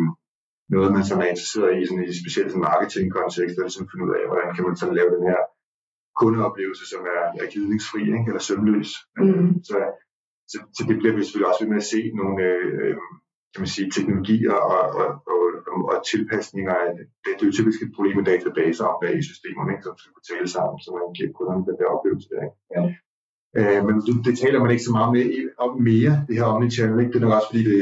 noget, 0.74 0.94
man 0.96 1.04
sådan 1.04 1.24
er 1.24 1.32
interesseret 1.34 1.72
i, 1.74 1.86
sådan 1.86 2.04
i 2.04 2.20
specielt 2.22 2.50
sådan 2.50 2.68
marketing-kontekst, 2.72 3.58
og 3.58 3.64
ligesom 3.64 3.88
finde 3.90 4.04
ud 4.06 4.12
af, 4.18 4.24
hvordan 4.30 4.50
kan 4.54 4.66
man 4.66 4.76
sådan 4.76 4.98
lave 4.98 5.14
den 5.16 5.24
her 5.30 5.40
kundeoplevelse, 6.20 6.84
som 6.92 7.02
er, 7.16 7.22
er 7.42 7.46
glidningsfri, 7.52 8.02
ikke? 8.16 8.28
eller 8.30 8.44
sømløs. 8.48 8.90
Mm. 9.22 9.50
Så, 9.68 9.76
så, 10.52 10.58
så, 10.76 10.82
det 10.88 10.96
bliver 11.00 11.14
vi 11.16 11.22
selvfølgelig 11.22 11.50
også 11.50 11.62
ved 11.62 11.72
med 11.72 11.82
at 11.84 11.90
se 11.94 12.00
nogle 12.20 12.36
øh, 12.50 12.96
kan 13.52 13.62
man 13.64 13.74
sige, 13.76 13.90
teknologier 13.96 14.56
og, 14.74 14.84
og, 15.00 15.08
og, 15.32 15.42
og, 15.72 15.78
og 15.92 15.96
tilpasninger. 16.12 16.76
Det, 16.96 17.30
det 17.36 17.42
er 17.42 17.50
jo 17.50 17.58
typisk 17.58 17.78
et 17.82 17.94
problem 17.96 18.16
med 18.18 18.26
databaser 18.32 18.88
bag 19.02 19.14
i 19.18 19.28
systemerne, 19.30 19.70
ikke? 19.72 19.86
som 19.86 19.94
skal 19.98 20.12
kunne 20.12 20.30
tale 20.32 20.48
sammen, 20.56 20.76
så 20.82 20.88
man 20.96 21.16
giver 21.16 21.36
kunderne 21.38 21.66
den 21.68 21.76
der 21.80 21.88
oplevelse 21.94 22.28
der. 22.32 22.42
Ikke? 22.46 22.58
Ja. 22.74 22.82
Øh, 23.58 23.80
men 23.86 23.94
det, 24.06 24.14
det, 24.26 24.34
taler 24.42 24.58
man 24.60 24.70
ikke 24.74 24.88
så 24.88 24.94
meget 24.98 25.10
med, 25.16 25.24
øh, 25.38 25.50
om 25.64 25.70
mere, 25.90 26.14
det 26.28 26.34
her 26.38 26.46
omnichannel. 26.54 27.00
Ikke? 27.00 27.12
Det 27.12 27.18
er 27.18 27.26
nok 27.26 27.38
også 27.38 27.50
fordi, 27.50 27.64
det, 27.70 27.80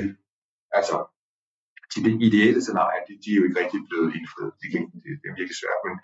altså, 0.78 0.96
til 1.92 2.02
det 2.06 2.14
ideelle 2.26 2.61
scenarie, 2.62 3.00
de, 3.08 3.12
de 3.22 3.28
er 3.30 3.38
jo 3.38 3.44
ikke 3.46 3.61
rigtig 3.62 3.80
blevet 3.88 4.11
indfriet. 4.18 4.52
Det, 4.61 4.68
kan, 4.72 4.80
det, 5.02 5.11
det 5.20 5.26
er 5.30 5.38
virkelig 5.40 5.58
svært, 5.62 5.80
men, 5.87 5.94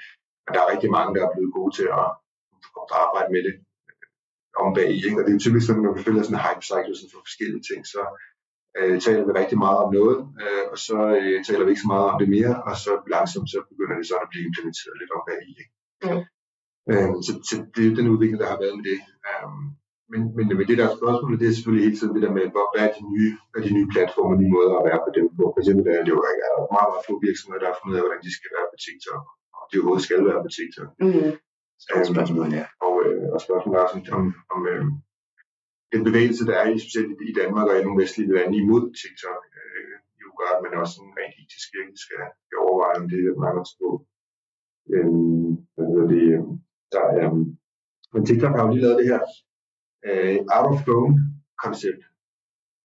men 0.45 0.51
der 0.55 0.61
er 0.63 0.73
rigtig 0.73 0.91
mange, 0.97 1.11
der 1.15 1.23
er 1.25 1.33
blevet 1.35 1.53
gode 1.59 1.73
til 1.79 1.87
at, 2.01 2.09
at 2.81 2.85
arbejde 3.05 3.31
med 3.35 3.43
det 3.47 3.55
øh, 3.91 4.65
om 4.65 4.69
bag 4.77 4.89
i. 4.97 4.99
Ikke? 5.07 5.19
Og 5.21 5.25
det 5.25 5.33
er 5.33 5.45
typisk 5.45 5.65
sådan, 5.67 5.85
når 5.87 5.95
vi 5.97 6.07
følger 6.07 6.23
sådan 6.25 6.39
en 6.39 6.45
hype 6.47 6.65
cycle 6.71 6.95
sådan 6.97 7.13
for 7.15 7.23
forskellige 7.29 7.65
ting, 7.69 7.81
så 7.95 8.03
øh, 8.79 8.97
taler 9.07 9.25
vi 9.27 9.33
rigtig 9.41 9.59
meget 9.65 9.79
om 9.85 9.91
noget, 9.99 10.19
øh, 10.43 10.65
og 10.73 10.79
så 10.87 10.99
øh, 11.19 11.37
taler 11.49 11.65
vi 11.65 11.71
ikke 11.73 11.85
så 11.87 11.93
meget 11.95 12.07
om 12.13 12.19
det 12.23 12.29
mere, 12.37 12.55
og 12.69 12.75
så 12.85 12.93
langsomt 13.15 13.49
så 13.55 13.59
begynder 13.71 13.97
det 13.99 14.07
så 14.13 14.17
at 14.25 14.31
blive 14.33 14.47
implementeret 14.49 14.97
lidt 15.01 15.15
om 15.17 15.23
bag 15.29 15.41
i. 15.51 15.53
Ikke? 15.63 15.73
Mm. 16.07 16.25
Øh, 16.91 17.11
så, 17.27 17.33
så 17.49 17.55
det 17.75 17.83
er 17.85 17.97
den 17.99 18.13
udvikling, 18.13 18.39
der 18.43 18.53
har 18.53 18.61
været 18.63 18.77
med 18.79 18.85
det. 18.91 18.99
Um, 19.31 19.63
men, 20.13 20.21
men, 20.37 20.45
men 20.59 20.65
det 20.69 20.79
der 20.81 20.87
er 20.89 20.99
spørgsmålet, 21.01 21.41
det 21.41 21.47
er 21.49 21.57
selvfølgelig 21.57 21.85
hele 21.87 21.99
tiden 21.99 22.15
det 22.17 22.25
der 22.27 22.37
med, 22.39 22.45
hvor, 22.55 22.67
hvad 22.73 22.83
er 22.87 22.93
de 22.99 23.03
nye, 23.15 23.33
hvad 23.49 23.59
er 23.61 23.67
de 23.69 23.77
nye 23.79 23.89
platformer, 23.95 24.35
nye 24.43 24.55
måder 24.57 24.73
at 24.77 24.87
være 24.89 25.01
på 25.07 25.11
dem 25.19 25.27
på. 25.39 25.45
For 25.53 25.61
eksempel 25.63 25.83
er 25.97 26.03
det 26.07 26.13
jo 26.17 26.21
er 26.31 26.35
der 26.39 26.73
meget, 26.77 26.91
meget 26.93 27.07
få 27.09 27.15
virksomheder, 27.29 27.61
der 27.63 27.71
har 27.71 27.79
fundet 27.79 27.95
ud 27.95 28.01
af, 28.01 28.05
hvordan 28.05 28.25
de 28.27 28.33
skal 28.39 28.51
være 28.57 28.69
på 28.73 28.77
TikTok, 28.85 29.25
og 29.57 29.63
de 29.69 29.75
overhovedet 29.77 30.07
skal 30.07 30.21
være 30.29 30.41
på 30.45 30.51
TikTok. 30.57 30.91
Mm. 31.03 31.29
Øhm, 31.91 32.07
spørgsmål, 32.13 32.49
ja. 32.61 32.65
Og, 32.87 32.95
øh, 33.05 33.25
og 33.35 33.39
spørgsmålet 33.47 33.77
er 33.77 33.85
også, 33.87 33.97
om, 34.19 34.25
om 34.55 34.61
øh, 34.73 34.85
den 35.93 36.03
bevægelse, 36.09 36.43
der 36.51 36.57
er 36.63 36.67
i, 36.75 36.77
specielt 36.85 37.19
i 37.31 37.33
Danmark 37.41 37.67
og 37.71 37.77
i 37.77 37.85
nogle 37.87 38.01
vestlige 38.03 38.35
lande 38.37 38.57
imod 38.63 38.83
TikTok, 39.01 39.41
øh, 39.61 39.95
jo 40.23 40.29
gør, 40.39 40.51
at 40.57 40.63
man 40.65 40.73
også 40.81 40.95
sådan 40.97 41.17
rent 41.19 41.37
etisk 41.43 41.69
virkelig 41.77 42.01
skal, 42.07 42.23
skal 42.47 42.59
overveje, 42.67 43.01
om 43.03 43.07
det 43.13 43.19
er 43.21 43.43
meget 43.47 43.69
på. 43.81 43.89
Øhm, 44.95 45.51
hvad 45.75 45.87
hedder 45.91 46.09
det, 46.15 46.25
øh, 46.37 46.45
der, 46.93 47.05
øh, 47.19 47.33
men 48.13 48.27
TikTok 48.27 48.55
har 48.57 48.63
jo 48.65 48.73
lige 48.73 48.85
lavet 48.85 49.01
det 49.01 49.11
her 49.13 49.23
øh, 50.09 50.39
out 50.57 50.69
of 50.73 50.79
phone 50.87 51.15
koncept, 51.65 52.03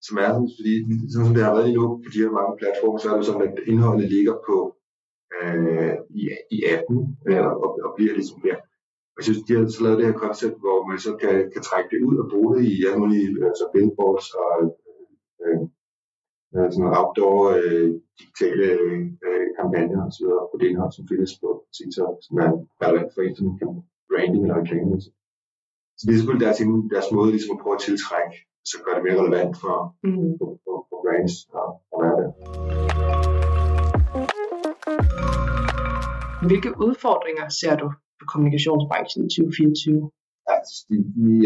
som 0.06 0.16
er 0.24 0.30
sådan, 0.34 0.52
fordi 0.58 0.74
sådan 1.12 1.28
som 1.28 1.36
det 1.36 1.46
har 1.46 1.54
været 1.56 1.68
lige 1.68 1.80
nu 1.80 1.88
på 2.04 2.10
de 2.14 2.22
her 2.24 2.32
mange 2.40 2.54
platforme, 2.62 3.00
så 3.00 3.08
er 3.10 3.18
det 3.18 3.26
sådan, 3.30 3.48
at 3.48 3.56
indholdet 3.72 4.14
ligger 4.16 4.36
på 4.48 4.58
øh, 5.38 5.96
i, 6.20 6.22
i 6.56 6.58
appen 6.76 7.00
øh, 7.30 7.46
og, 7.64 7.70
og 7.86 7.92
bliver 7.98 8.14
ligesom 8.20 8.40
mere. 8.46 8.60
Og 9.14 9.18
jeg 9.20 9.26
synes, 9.26 9.44
de 9.48 9.54
har 9.54 9.62
så 9.66 9.82
lavet 9.84 10.00
det 10.00 10.10
her 10.10 10.24
koncept, 10.26 10.58
hvor 10.64 10.78
man 10.90 11.00
så 11.06 11.12
kan, 11.22 11.36
kan 11.54 11.64
trække 11.70 11.90
det 11.94 12.06
ud 12.10 12.16
og 12.22 12.28
bruge 12.32 12.52
det 12.56 12.64
i 12.74 12.76
alle 12.86 13.00
mulige 13.02 13.28
altså 13.50 13.66
øh, 13.68 13.72
billboards 13.74 14.30
og 14.44 14.52
øh, 15.44 15.62
øh, 16.56 16.68
sådan 16.74 16.98
outdoor 17.00 17.42
øh, 17.62 17.90
digitale 18.20 18.68
øh, 19.28 19.46
kampagner 19.58 20.02
og 20.08 20.12
så 20.16 20.20
videre 20.24 20.50
på 20.52 20.56
det 20.60 20.68
indhold, 20.70 20.94
som 20.96 21.08
findes 21.12 21.34
på 21.42 21.50
TikTok, 21.76 22.16
som 22.26 22.36
er 22.46 22.52
relevant 22.84 23.12
for 23.14 23.22
en 23.22 23.36
som 23.36 23.50
branding 24.10 24.42
eller 24.44 24.58
reklame. 24.62 24.94
Så 25.98 26.04
det 26.06 26.12
er 26.14 26.18
selvfølgelig 26.20 26.46
deres, 26.48 26.60
deres 26.94 27.10
måde 27.18 27.30
ligesom 27.36 27.52
at 27.56 27.62
prøve 27.64 27.76
at 27.80 27.84
tiltrække, 27.90 28.36
så 28.72 28.76
gør 28.84 28.94
det 28.96 29.04
mere 29.06 29.18
relevant 29.22 29.54
for, 29.64 29.76
Mm. 30.08 30.30
for, 30.40 30.50
for, 30.64 30.76
for 30.90 30.98
brands 31.06 31.36
at, 31.62 31.70
at 31.94 31.98
være 32.04 32.16
der. 32.22 32.30
Hvilke 36.48 36.72
udfordringer 36.88 37.46
ser 37.62 37.76
du 37.82 37.88
for 38.20 38.26
kommunikationsbranchen 38.32 39.22
i 39.28 39.30
2024? 39.30 40.12
Altså, 40.56 40.76
de, 40.90 40.96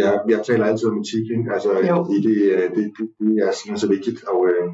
jeg, 0.02 0.12
jeg 0.34 0.40
taler 0.50 0.66
altid 0.70 0.88
om 0.92 0.98
etik, 1.04 1.26
ikke? 1.38 1.50
Altså, 1.56 1.70
Jo. 1.92 1.98
det, 2.10 2.18
det, 2.28 2.36
det, 2.76 2.84
det, 2.98 3.06
det 3.20 3.32
er 3.46 3.52
simpelthen 3.58 3.84
så 3.86 3.90
vigtigt, 3.96 4.20
og, 4.34 4.40
øh, 4.52 4.66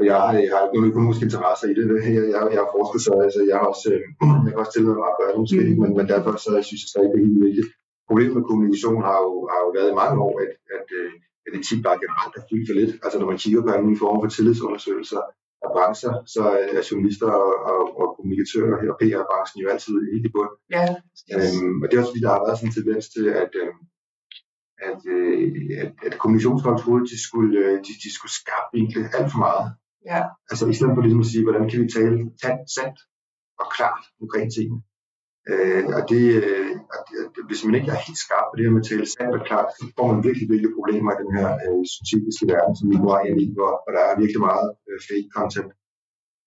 og 0.00 0.04
jeg 0.10 0.16
har, 0.22 0.30
jeg 0.46 0.52
har 0.56 0.64
nogle 0.74 0.90
økonomiske 0.92 1.24
interesser 1.28 1.66
i 1.72 1.74
det. 1.78 1.84
Jeg, 2.16 2.24
jeg, 2.34 2.42
jeg 2.54 2.60
har 2.64 2.70
forsket, 2.78 3.00
så 3.06 3.12
altså, 3.26 3.40
jeg 3.50 3.56
har 3.60 3.66
også, 3.72 3.88
øh, 3.94 4.04
jeg 4.44 4.50
kan 4.52 4.62
også 4.62 4.74
tillade 4.74 4.96
mig 5.00 5.08
at 5.12 5.18
gøre 5.20 5.30
det 5.32 5.40
måske, 5.44 5.58
Mm. 5.70 5.78
men, 5.82 5.90
men 5.98 6.06
derfor 6.12 6.30
så 6.46 6.50
synes 6.68 6.82
jeg 6.84 6.90
stadig, 6.92 7.08
det 7.12 7.18
er 7.20 7.26
helt 7.28 7.44
vigtigt. 7.48 7.68
Problemet 8.08 8.34
med 8.36 8.44
kommunikation 8.50 9.00
har 9.08 9.18
jo, 9.26 9.32
har 9.52 9.60
jo 9.64 9.70
været 9.76 9.90
i 9.92 10.00
mange 10.02 10.16
år, 10.28 10.34
at, 10.44 10.52
at, 10.76 10.86
øh, 10.98 11.10
at 11.46 11.52
etik 11.58 11.80
bare 11.86 11.98
generelt 12.04 12.34
er 12.38 12.44
fyldt 12.50 12.66
for 12.68 12.76
lidt. 12.80 12.92
Altså 13.04 13.16
når 13.18 13.28
man 13.32 13.42
kigger 13.42 13.60
på 13.62 13.70
alle 13.72 13.84
mulige 13.86 14.02
former 14.04 14.20
for 14.22 14.30
tillidsundersøgelser 14.36 15.22
af 15.64 15.68
brancher, 15.74 16.12
så 16.34 16.42
er 16.76 16.82
journalister 16.90 17.28
og, 17.44 17.52
og, 17.72 17.82
og 18.00 18.06
kommunikatører 18.16 18.76
og 18.92 18.96
PR-branchen 19.00 19.58
jo 19.62 19.68
altid 19.74 19.94
helt 20.12 20.26
i 20.28 20.32
bund. 20.36 20.52
Ja, 20.76 20.86
Øhm, 21.36 21.76
og 21.82 21.86
det 21.86 21.94
er 21.94 22.00
også 22.02 22.12
fordi, 22.12 22.24
der 22.26 22.32
har 22.36 22.42
været 22.46 22.58
sådan 22.58 22.70
en 22.70 22.76
tendens 22.78 23.06
til, 23.14 23.26
at, 23.42 23.52
øh, 23.62 23.72
at, 24.88 25.00
øh, 25.16 25.36
at, 25.82 25.92
at 26.06 26.14
at 26.92 27.10
de 27.12 27.18
skulle, 27.28 27.52
øh, 27.64 27.76
de, 27.86 27.92
de 28.04 28.10
skulle 28.16 28.34
skarpt 28.40 28.70
vinkle 28.76 29.02
alt 29.16 29.30
for 29.32 29.40
meget 29.46 29.66
ja, 30.10 30.20
Altså 30.50 30.64
i 30.66 30.74
stedet 30.76 30.94
for 30.94 31.02
ligesom 31.02 31.24
at 31.24 31.30
sige, 31.32 31.44
hvordan 31.46 31.68
kan 31.70 31.80
vi 31.82 31.88
tale 31.98 32.16
tand, 32.42 32.60
sandt 32.76 32.98
og 33.60 33.66
klart 33.76 34.04
omkring 34.22 34.46
tingene. 34.56 34.80
Øh, 35.50 35.84
og 35.96 36.02
det, 36.12 36.24
øh, 36.42 36.72
at, 36.96 37.04
hvis 37.48 37.64
man 37.66 37.74
ikke 37.78 37.90
er 37.94 38.04
helt 38.06 38.20
skarp 38.26 38.46
på 38.48 38.54
det 38.56 38.64
her 38.64 38.74
med 38.74 38.84
at 38.84 38.90
tale 38.90 39.06
sandt 39.14 39.32
og 39.38 39.42
klart, 39.48 39.68
så 39.78 39.84
får 39.96 40.06
man 40.12 40.24
virkelig, 40.26 40.46
virkelig 40.52 40.72
problemer 40.78 41.10
i 41.12 41.20
den 41.22 41.30
her 41.38 41.48
øh, 41.64 41.82
syntetiske 41.94 42.46
verden, 42.52 42.74
som 42.78 42.86
vi 42.90 42.96
nu 43.02 43.08
er 43.16 43.22
i, 43.44 43.46
hvor, 43.56 43.72
hvor 43.82 43.92
der 43.96 44.04
er 44.10 44.20
virkelig 44.22 44.42
meget 44.50 44.68
øh, 44.88 44.98
fake 45.08 45.30
content. 45.36 45.70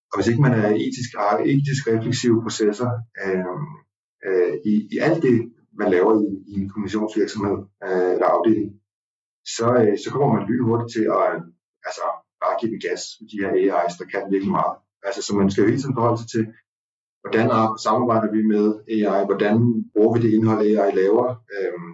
Og 0.09 0.15
hvis 0.17 0.29
ikke 0.29 0.45
man 0.47 0.55
er 0.61 0.69
etisk, 0.85 1.11
etisk 1.53 1.83
refleksive 1.91 2.37
processer 2.45 2.89
øh, 3.23 3.57
øh, 4.27 4.53
i, 4.71 4.73
i 4.93 4.95
alt 5.07 5.21
det, 5.27 5.37
man 5.81 5.87
laver 5.95 6.13
i, 6.25 6.27
i 6.51 6.53
en 6.61 6.69
kommissionsvirksomhed 6.73 7.57
øh, 7.85 8.09
eller 8.15 8.29
afdeling, 8.35 8.69
så, 9.55 9.67
øh, 9.81 9.95
så 10.03 10.07
kommer 10.13 10.29
man 10.35 10.47
lynhurtigt 10.49 10.93
til 10.95 11.05
at 11.17 11.25
øh, 11.33 11.41
altså, 11.87 12.05
bare 12.43 12.57
give 12.59 12.71
dem 12.73 12.83
gas, 12.87 13.01
de 13.31 13.39
her 13.41 13.51
AI's, 13.59 13.95
der 13.99 14.05
kan 14.11 14.31
virkelig 14.33 14.53
meget. 14.59 14.75
Altså, 15.07 15.21
så 15.21 15.31
man 15.39 15.51
skal 15.51 15.61
jo 15.61 15.69
hele 15.69 15.81
tiden 15.81 15.97
forholde 15.97 16.21
sig 16.21 16.29
til, 16.35 16.43
hvordan 17.21 17.47
samarbejder 17.85 18.29
vi 18.35 18.41
med 18.53 18.65
AI, 18.95 19.25
hvordan 19.29 19.55
bruger 19.93 20.11
vi 20.13 20.19
det 20.23 20.33
indhold, 20.33 20.59
AI 20.67 20.91
laver. 21.01 21.27
Øhm, 21.55 21.89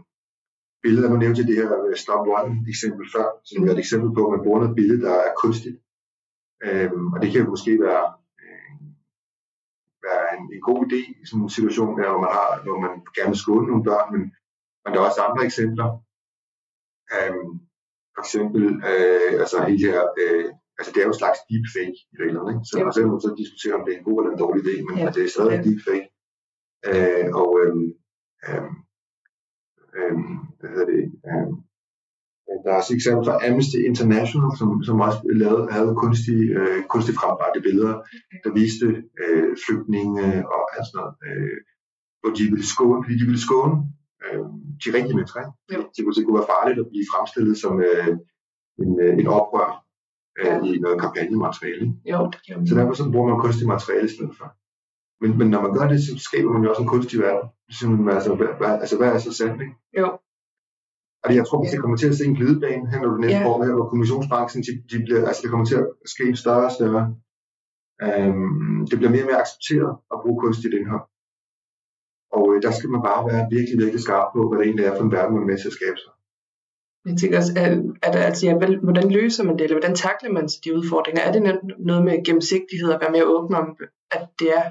billeder, 0.84 1.10
man 1.10 1.20
nævnte 1.20 1.48
det 1.50 1.56
her 1.60 1.70
stop 2.04 2.28
one 2.38 2.52
eksempel 2.74 3.06
før, 3.16 3.28
som 3.48 3.68
er 3.68 3.72
et 3.72 3.84
eksempel 3.86 4.10
på, 4.14 4.22
at 4.26 4.34
man 4.36 4.44
bruger 4.46 4.60
noget 4.60 4.76
billede, 4.80 5.02
der 5.08 5.16
er 5.28 5.40
kunstigt. 5.44 5.78
Øhm, 6.68 7.06
og 7.14 7.18
det 7.22 7.32
kan 7.32 7.42
jo 7.42 7.50
måske 7.50 7.74
være, 7.88 8.06
øh, 8.44 8.72
være 10.06 10.26
en, 10.36 10.44
en 10.56 10.62
god 10.70 10.80
idé 10.88 11.02
i 11.22 11.26
sådan 11.26 11.44
en 11.44 11.56
situation, 11.58 11.98
der, 12.00 12.10
hvor 12.12 12.22
man 12.26 12.34
har, 12.40 12.50
hvor 12.64 12.80
man 12.86 12.94
gerne 13.16 13.32
vil 13.32 13.44
skåne 13.44 13.68
nogle 13.68 13.88
børn, 13.90 14.08
men, 14.14 14.24
men 14.82 14.90
der 14.92 14.98
er 15.00 15.08
også 15.10 15.22
andre 15.22 15.46
eksempler. 15.50 15.88
Øhm, 17.16 17.52
for 18.20 18.26
eksempel, 18.28 18.64
øh, 18.92 19.34
altså 19.44 19.58
hele 19.70 19.86
her, 19.92 20.02
øh, 20.22 20.48
altså 20.78 20.90
det 20.92 21.00
er 21.00 21.08
jo 21.08 21.14
en 21.16 21.22
slags 21.22 21.40
deepfake 21.50 21.98
i 22.14 22.16
reglerne, 22.22 22.50
ikke? 22.54 22.66
Så, 22.70 22.76
ja. 22.78 22.86
og 22.88 22.92
så 22.94 23.00
kan 23.00 23.12
man 23.12 23.26
så 23.26 23.32
diskutere, 23.42 23.78
om 23.78 23.84
det 23.86 23.92
er 23.92 24.00
en 24.00 24.08
god 24.10 24.18
eller 24.18 24.32
en 24.34 24.44
dårlig 24.44 24.62
idé, 24.66 24.76
men 24.88 24.96
ja. 24.98 25.10
det 25.16 25.22
er 25.24 25.34
stadig 25.36 25.54
en 25.56 25.66
deepfake. 25.68 26.08
Øh, 26.90 27.28
og 27.42 27.50
øhm, 27.62 27.88
øhm, 28.48 28.74
øhm, 30.00 30.34
hvad 30.60 30.70
hedder 30.74 30.90
det, 30.96 31.04
øhm, 31.30 31.56
der 32.64 32.70
er 32.72 32.78
også 32.80 32.92
et 32.94 33.00
eksempel 33.00 33.24
fra 33.28 33.40
Amnesty 33.46 33.80
International, 33.90 34.52
som, 34.60 34.70
som 34.88 34.96
også 35.08 35.20
lavede, 35.42 35.72
havde 35.76 36.00
kunstige, 36.04 36.46
øh, 36.60 36.80
kunstigt 36.94 37.20
frembragte 37.20 37.62
billeder, 37.68 37.96
der 38.44 38.52
viste 38.62 38.88
øh, 39.24 39.52
flygtninge 39.64 40.26
og 40.56 40.62
alt 40.76 40.86
sådan 40.88 40.98
noget, 41.00 41.14
øh, 41.28 41.58
hvor 42.20 42.32
de 42.38 42.44
ville 42.54 42.68
skåne, 42.74 43.00
fordi 43.04 43.16
de 43.22 43.28
ville 43.30 43.46
skåne 43.48 43.76
øh, 44.24 44.44
de 44.84 44.90
rigtige 44.98 45.18
mennesker. 45.20 45.42
Ja. 45.72 45.78
Det, 45.94 46.00
kunne, 46.04 46.16
det 46.18 46.24
kunne 46.26 46.40
være 46.40 46.54
farligt 46.56 46.80
at 46.80 46.88
blive 46.92 47.06
fremstillet 47.14 47.56
som 47.64 47.74
øh, 47.88 48.08
en, 48.82 48.92
øh, 49.04 49.14
en 49.22 49.28
oprør 49.28 49.70
øh, 50.40 50.58
i 50.70 50.72
noget 50.86 51.02
kampagnemateriale. 51.04 51.86
Jo, 52.12 52.20
det 52.32 52.40
kan 52.46 52.68
Så 52.68 52.76
derfor 52.76 52.94
så 52.94 53.12
bruger 53.12 53.28
man 53.30 53.42
kunstig 53.46 53.68
materiale 53.68 54.08
i 54.10 54.14
stedet 54.16 54.36
for. 54.40 54.48
Men, 55.22 55.38
men 55.40 55.48
når 55.54 55.62
man 55.66 55.74
gør 55.78 55.88
det, 55.92 56.00
så 56.08 56.12
skaber 56.28 56.52
man 56.54 56.64
jo 56.64 56.70
også 56.70 56.82
en 56.82 56.94
kunstig 56.96 57.20
verden. 57.20 57.50
Altså, 58.18 58.36
hvad, 58.36 58.72
altså, 58.84 58.98
hvad 58.98 59.10
er 59.14 59.20
så 59.20 59.34
sandt, 59.34 59.62
ikke? 59.62 59.76
Jo. 60.00 60.08
Og 61.24 61.36
jeg 61.36 61.48
tror, 61.48 61.66
at 61.66 61.72
det 61.72 61.82
kommer 61.82 61.98
til 61.98 62.10
at 62.10 62.18
se 62.18 62.26
en 62.26 62.36
glidebane 62.36 62.90
her, 62.92 63.00
når 63.02 63.10
du 63.10 63.18
næste 63.18 63.40
yeah. 63.40 63.52
år 63.52 63.64
her, 63.64 63.74
hvor 63.74 63.90
kommissionsbranchen, 63.90 64.64
de, 64.68 64.72
de 64.92 65.04
bliver, 65.06 65.28
altså 65.28 65.42
det 65.42 65.50
kommer 65.52 65.66
til 65.66 65.76
at 65.76 65.88
ske 66.14 66.36
større 66.36 66.66
og 66.66 66.72
større. 66.72 67.04
Um, 68.08 68.88
det 68.90 68.96
bliver 69.00 69.12
mere 69.12 69.24
og 69.26 69.30
mere 69.32 69.42
accepteret 69.44 69.92
at 70.14 70.18
bruge 70.24 70.42
kunstigt 70.44 70.74
indhold. 70.80 71.06
Og 72.38 72.44
øh, 72.54 72.62
der 72.66 72.72
skal 72.72 72.90
man 72.90 73.02
bare 73.10 73.22
være 73.32 73.48
virkelig, 73.56 73.78
virkelig 73.84 74.02
skarp 74.08 74.28
på, 74.36 74.40
hvad 74.48 74.58
det 74.60 74.66
egentlig 74.66 74.86
er 74.86 74.96
for 74.96 75.04
en 75.04 75.12
verden, 75.18 75.34
man 75.34 75.44
er 75.44 75.50
med 75.52 75.58
til 75.58 75.72
at 75.72 75.78
skabe 75.80 76.00
sig. 76.04 76.12
Jeg 77.10 77.18
tænker 77.18 77.38
også, 77.42 77.54
at, 77.66 77.72
at, 78.08 78.16
altså, 78.30 78.42
ja, 78.48 78.54
hvordan 78.88 79.08
løser 79.20 79.44
man 79.44 79.56
det, 79.58 79.64
eller 79.64 79.80
hvordan 79.80 79.96
takler 79.96 80.32
man 80.38 80.46
de 80.64 80.78
udfordringer? 80.78 81.22
Er 81.22 81.32
det 81.32 81.42
noget 81.90 82.04
med 82.08 82.26
gennemsigtighed 82.28 82.90
og 82.94 83.02
være 83.02 83.12
mere 83.12 83.32
åben 83.36 83.54
om, 83.62 83.68
at 84.16 84.24
det 84.40 84.50
er 84.60 84.66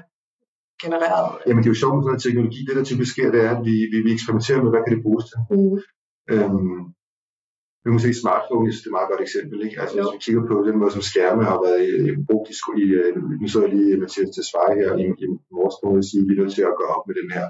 genereret? 0.83 1.29
Jamen 1.47 1.61
det 1.63 1.69
er 1.69 1.73
jo 1.75 1.81
sjovt 1.83 1.95
med 1.95 2.03
sådan 2.03 2.11
noget 2.11 2.23
teknologi. 2.27 2.59
Det 2.67 2.75
der 2.75 2.83
typisk 2.83 3.11
sker, 3.11 3.31
det 3.31 3.41
er, 3.45 3.51
at 3.57 3.61
vi, 3.67 3.75
vi, 3.91 3.97
vi 4.05 4.11
eksperimenterer 4.17 4.61
med, 4.63 4.71
hvad 4.71 4.83
kan 4.83 4.95
det 4.95 5.03
bruges 5.05 5.25
til. 5.29 5.39
Mm. 5.49 5.77
Øhm, 6.31 6.79
vi 7.83 7.89
må 7.91 7.97
se 7.99 8.21
smartphone, 8.23 8.65
er 8.67 8.73
et 8.73 8.97
meget 8.97 9.09
godt 9.11 9.21
eksempel. 9.27 9.57
Ikke? 9.65 9.77
Altså, 9.81 9.95
jo. 9.95 10.01
hvis 10.01 10.13
vi 10.15 10.23
kigger 10.25 10.43
på 10.51 10.55
den 10.67 10.75
måde, 10.79 10.91
som 10.95 11.03
skærme 11.11 11.43
har 11.51 11.57
været 11.65 11.83
øh, 11.95 12.13
brugt 12.29 12.47
i, 12.53 12.55
i 12.83 12.85
øh, 13.01 13.11
nu 13.41 13.47
så 13.47 13.57
jeg 13.63 13.71
lige 13.75 14.01
Mathias 14.03 14.29
til 14.35 14.43
svare 14.51 14.73
her 14.79 14.89
i, 15.03 15.05
i 15.23 15.27
vores 15.59 15.75
måde 15.83 15.99
at 16.01 16.07
sige, 16.09 16.21
at 16.21 16.27
vi 16.27 16.33
er 16.33 16.39
nødt 16.41 16.53
til 16.57 16.65
at 16.69 16.77
gøre 16.79 16.93
op 16.97 17.05
med 17.07 17.15
den 17.21 17.29
her 17.37 17.45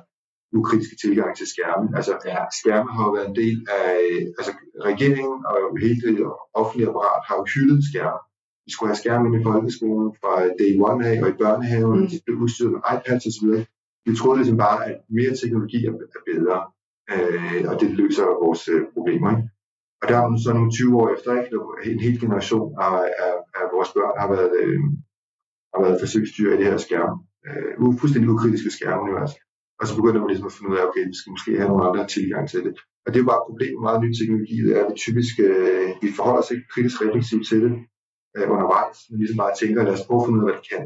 ukritiske 0.60 0.96
tilgang 1.04 1.32
til 1.38 1.48
skærme. 1.54 1.86
Altså, 1.98 2.14
ja. 2.32 2.40
skærme 2.60 2.90
har 2.96 3.04
jo 3.08 3.12
været 3.16 3.30
en 3.30 3.40
del 3.44 3.58
af, 3.82 3.96
altså 4.40 4.52
regeringen 4.90 5.32
og 5.52 5.58
hele 5.86 6.00
det 6.08 6.16
offentlige 6.62 6.90
apparat 6.92 7.24
har 7.28 7.36
jo 7.40 7.46
hyldet 7.54 7.82
skærme. 7.90 8.20
Vi 8.66 8.72
skulle 8.74 8.90
have 8.92 9.02
skærme 9.04 9.26
i 9.40 9.44
folkeskolen 9.50 10.10
fra 10.22 10.34
day 10.62 10.72
one 10.90 11.02
af 11.10 11.16
og 11.24 11.30
i 11.34 11.40
børnehaven, 11.42 12.00
mm. 12.00 12.10
de 12.12 12.18
blev 12.26 12.38
udstyret 12.44 12.72
med 12.74 12.82
iPads 12.96 13.24
osv. 13.30 13.48
Vi 14.06 14.12
troede 14.20 14.38
ligesom 14.40 14.58
bare, 14.68 14.80
at 14.90 14.96
mere 15.18 15.34
teknologi 15.42 15.80
er 15.90 15.94
bedre 16.32 16.58
øh, 17.14 17.62
og 17.70 17.76
det 17.82 17.90
løser 18.00 18.26
vores 18.46 18.64
øh, 18.74 18.82
problemer. 18.96 19.30
Ikke? 19.36 19.50
Og 20.02 20.06
der 20.10 20.18
er 20.18 20.38
så 20.46 20.52
nogle 20.54 20.72
20 20.72 20.98
år 21.02 21.08
efter, 21.16 21.30
ikke? 21.40 21.92
en 21.92 22.00
hel 22.06 22.18
generation 22.24 22.68
af, 22.86 22.94
af, 23.26 23.34
af 23.60 23.66
vores 23.76 23.90
børn 23.96 24.16
har 24.22 24.30
været, 24.36 24.52
øh, 24.62 24.80
har 25.74 25.82
været 25.86 26.02
forsøgsdyr 26.04 26.52
i 26.54 26.58
det 26.60 26.68
her 26.72 26.78
skærm. 26.88 27.14
Øh, 27.48 28.00
fuldstændig 28.02 28.30
ukritiske 28.34 28.72
skærmunivers. 28.78 29.34
Og 29.80 29.86
så 29.88 29.94
begynder 30.00 30.20
man 30.22 30.30
ligesom 30.32 30.50
at 30.50 30.56
finde 30.56 30.72
ud 30.72 30.78
af, 30.80 30.86
okay, 30.90 31.04
vi 31.12 31.16
skal 31.20 31.34
måske 31.36 31.52
have 31.60 31.70
nogle 31.72 31.88
andre 31.90 32.08
tilgang 32.16 32.44
til 32.54 32.62
det. 32.66 32.74
Og 33.04 33.08
det 33.10 33.18
er 33.18 33.24
jo 33.24 33.32
bare 33.32 33.42
et 33.44 33.50
problem 33.50 33.74
med 33.76 33.86
meget 33.88 34.04
ny 34.06 34.12
teknologi, 34.20 34.56
det 34.66 34.72
er, 34.76 34.82
at 34.84 34.90
vi 34.92 34.96
typisk 35.06 35.34
øh, 35.48 35.90
vi 36.04 36.10
forholder 36.18 36.42
os 36.44 36.52
ikke 36.54 36.72
kritisk 36.74 36.98
reflektivt 37.04 37.46
til 37.50 37.60
det 37.66 37.74
øh, 38.36 38.46
undervejs, 38.54 38.98
men 39.10 39.18
ligesom 39.20 39.42
bare 39.44 39.58
tænker, 39.62 39.80
lad 39.84 39.98
os 39.98 40.08
prøve 40.08 40.22
at 40.22 40.26
finde 40.26 40.38
ud 40.38 40.44
af, 40.46 40.48
hvad 40.50 40.58
det 40.60 40.70
kan. 40.74 40.84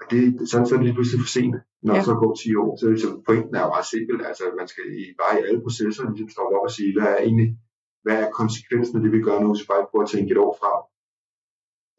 Og 0.00 0.04
det, 0.12 0.20
sådan, 0.50 0.66
så 0.66 0.72
er 0.72 0.78
det 0.78 0.86
lige 0.86 0.98
pludselig 0.98 1.20
for 1.24 1.32
sent 1.36 1.56
når 1.86 1.94
ja. 1.94 2.02
så 2.08 2.14
går 2.22 2.32
10 2.34 2.54
år. 2.62 2.70
Så, 2.80 2.86
så 3.02 3.08
pointen 3.28 3.54
er 3.58 3.62
jo 3.64 3.70
meget 3.74 3.88
simpel. 3.94 4.16
Altså, 4.28 4.44
man 4.60 4.68
skal 4.72 4.84
i, 5.00 5.02
bare 5.20 5.34
i 5.34 5.44
alle 5.48 5.60
processer 5.66 6.02
ligesom 6.10 6.28
stoppe 6.34 6.54
op 6.56 6.66
og 6.68 6.74
sige, 6.78 6.90
hvad 6.94 7.08
er 7.14 7.20
egentlig, 7.26 7.48
hvad 8.04 8.16
er 8.24 8.36
konsekvensen 8.40 8.96
af 8.96 9.02
det, 9.02 9.12
vi 9.16 9.20
gør 9.28 9.38
nu, 9.40 9.48
så 9.54 9.64
bare 9.70 9.88
prøve 9.90 10.04
at 10.06 10.10
tænke 10.14 10.30
et 10.32 10.42
år 10.46 10.52
frem. 10.60 10.78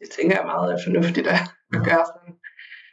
Det 0.02 0.10
tænker 0.16 0.36
jeg 0.38 0.46
meget 0.54 0.68
er 0.74 0.80
fornuftigt 0.88 1.28
at, 1.34 1.40
gøre 1.90 2.06
sådan. 2.12 2.32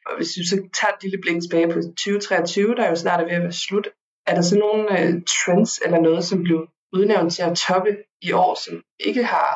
Og 0.09 0.13
hvis 0.19 0.33
vi 0.39 0.45
så 0.51 0.57
tager 0.79 0.93
et 0.95 1.03
lille 1.05 1.19
blik 1.25 1.39
tilbage 1.43 1.69
på 1.73 1.79
2023, 1.83 2.75
der 2.77 2.83
er 2.85 2.91
jo 2.95 3.03
snart 3.05 3.21
er 3.21 3.27
ved 3.29 3.39
at 3.41 3.47
være 3.47 3.63
slut, 3.67 3.87
er 4.29 4.35
der 4.35 4.45
så 4.51 4.57
nogle 4.65 4.83
uh, 4.99 5.13
trends 5.37 5.73
eller 5.85 6.01
noget, 6.09 6.23
som 6.31 6.39
blev 6.47 6.59
udnævnt 6.97 7.33
til 7.33 7.43
at 7.43 7.57
toppe 7.67 7.93
i 8.29 8.33
år, 8.33 8.53
som 8.65 8.75
ikke 9.09 9.25
har 9.35 9.51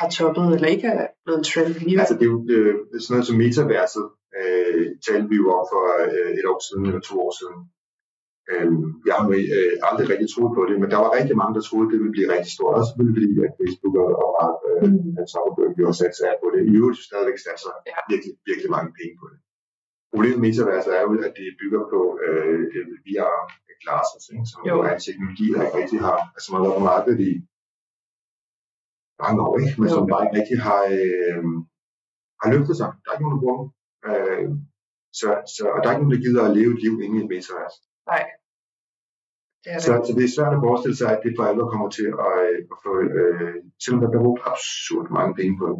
har 0.00 0.08
toppet, 0.18 0.46
eller 0.54 0.68
ikke 0.74 0.88
er 0.88 1.06
blevet 1.24 1.38
en 1.38 1.48
trend 1.50 1.74
lige 1.74 2.00
Altså 2.00 2.14
det 2.18 2.26
er 2.28 2.32
jo 2.34 2.40
øh, 2.56 2.74
sådan 3.00 3.12
noget 3.14 3.26
som 3.28 3.36
metaverset, 3.44 4.06
øh, 4.38 4.84
talte 5.06 5.28
vi 5.32 5.36
jo 5.42 5.46
om 5.58 5.64
for 5.72 5.82
øh, 6.06 6.30
et 6.38 6.46
år 6.52 6.60
siden 6.66 6.82
eller 6.88 7.02
to 7.08 7.14
år 7.26 7.32
siden. 7.40 7.58
Øh, 8.52 8.70
jeg 9.08 9.14
har 9.18 9.26
øh, 9.58 9.74
aldrig 9.88 10.06
rigtig 10.12 10.28
troet 10.30 10.52
på 10.58 10.62
det, 10.68 10.76
men 10.82 10.88
der 10.92 10.98
var 11.04 11.10
rigtig 11.18 11.36
mange, 11.40 11.54
der 11.56 11.62
troede, 11.68 11.90
det 11.92 11.98
ville 12.00 12.16
blive 12.16 12.32
rigtig 12.34 12.52
stort, 12.56 12.74
også 12.78 12.90
selvfølgelig 12.90 13.14
fordi 13.16 13.28
at 13.46 13.56
Facebook 13.60 13.94
og, 14.02 14.10
og 14.22 14.28
Mark 14.38 14.56
øh, 14.70 14.82
mm. 14.92 15.26
samarbejde 15.32 15.80
jo 15.80 15.86
også 15.90 16.02
sat 16.20 16.38
på 16.42 16.48
det. 16.54 16.60
I 16.70 16.72
øvrigt 16.80 17.06
stadigvæk 17.10 17.38
satser 17.46 17.72
ja. 17.90 17.98
virkelig, 18.12 18.32
virkelig 18.50 18.70
mange 18.76 18.90
penge 18.98 19.14
på 19.20 19.26
det. 19.30 19.38
Problemet 20.12 20.38
med 20.38 20.46
metaverset 20.48 20.92
er 20.98 21.02
jo, 21.06 21.10
at 21.28 21.34
det 21.40 21.48
bygger 21.60 21.82
på 21.92 22.00
øh, 22.24 22.60
VR 23.06 23.36
glasses, 23.82 24.24
ikke? 24.34 24.46
som 24.52 24.60
jo. 24.68 24.74
er 24.86 24.92
en 24.94 25.04
teknologi, 25.06 25.46
der 25.54 25.60
ikke 25.66 25.78
rigtig 25.82 26.00
har, 26.08 26.18
altså 26.36 26.48
man 26.48 26.58
har 26.58 26.66
været 26.66 26.78
på 26.80 26.86
markedet 26.92 27.20
i 27.30 27.32
mange 29.22 29.38
år, 29.46 29.54
ikke? 29.62 29.74
men 29.80 29.88
jo. 29.88 29.94
som 29.94 30.04
bare 30.12 30.22
ikke 30.24 30.38
rigtig 30.40 30.58
har, 30.68 30.82
øh, 30.98 31.44
har 32.40 32.48
løftet 32.54 32.74
sig. 32.80 32.88
Der 33.00 33.08
er 33.08 33.14
ikke 33.14 33.24
nogen, 33.24 33.36
der 33.36 33.42
bruger 33.42 33.58
dem. 33.60 33.68
Øh, 34.10 34.48
så, 35.20 35.28
så, 35.54 35.62
og 35.74 35.78
der 35.78 35.86
er 35.86 35.94
ikke 35.94 36.04
nogen, 36.04 36.16
der 36.16 36.24
gider 36.26 36.42
at 36.44 36.54
leve 36.58 36.72
et 36.74 36.82
liv 36.84 36.94
inde 37.04 37.16
i 37.18 37.22
et 37.24 37.32
metavers. 37.34 37.76
Nej. 38.12 38.22
Det 39.62 39.70
er 39.72 39.78
det. 39.78 39.86
Så, 39.88 39.92
så 40.06 40.12
det 40.18 40.24
er 40.24 40.34
svært 40.36 40.56
at 40.56 40.64
forestille 40.66 40.96
sig, 41.00 41.08
at 41.14 41.20
det 41.24 41.32
for 41.36 41.44
alvor 41.50 41.68
kommer 41.72 41.88
til 41.98 42.08
at, 42.26 42.34
øh, 42.46 42.58
at 42.74 42.78
få, 42.84 42.92
øh, 43.20 43.54
selvom 43.82 44.00
der 44.02 44.10
bliver 44.10 44.26
brugt 44.26 44.42
absurd 44.50 45.06
mange 45.18 45.32
penge 45.40 45.54
på 45.60 45.66
det. 45.72 45.78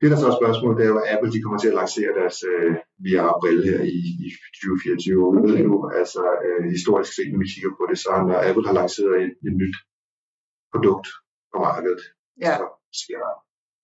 Det, 0.00 0.08
der 0.10 0.18
så 0.20 0.26
er 0.30 0.40
spørgsmålet, 0.40 0.76
det 0.78 0.84
er 0.84 0.92
jo, 0.94 0.98
at 1.02 1.10
Apple 1.12 1.32
de 1.34 1.42
kommer 1.42 1.60
til 1.60 1.72
at 1.72 1.78
lancere 1.82 2.10
deres 2.20 2.38
øh, 2.52 2.72
VR-brille 3.04 3.62
her 3.70 3.82
i, 3.98 4.00
i 4.26 4.28
2024. 4.60 5.34
Vi 5.34 5.40
ved 5.46 5.58
jo, 5.68 5.74
altså 6.00 6.22
øh, 6.46 6.62
historisk 6.76 7.10
set, 7.16 7.30
når 7.32 7.40
vi 7.42 7.48
kigger 7.54 7.72
på 7.78 7.84
det, 7.90 7.98
så 8.04 8.10
når 8.28 8.38
Apple 8.48 8.66
har 8.68 8.76
lanceret 8.80 9.14
et, 9.24 9.32
et 9.46 9.54
nyt 9.62 9.76
produkt 10.72 11.06
på 11.52 11.56
markedet, 11.68 12.02
ja. 12.44 12.52
så 12.60 12.66
sker 13.02 13.18
der. 13.24 13.34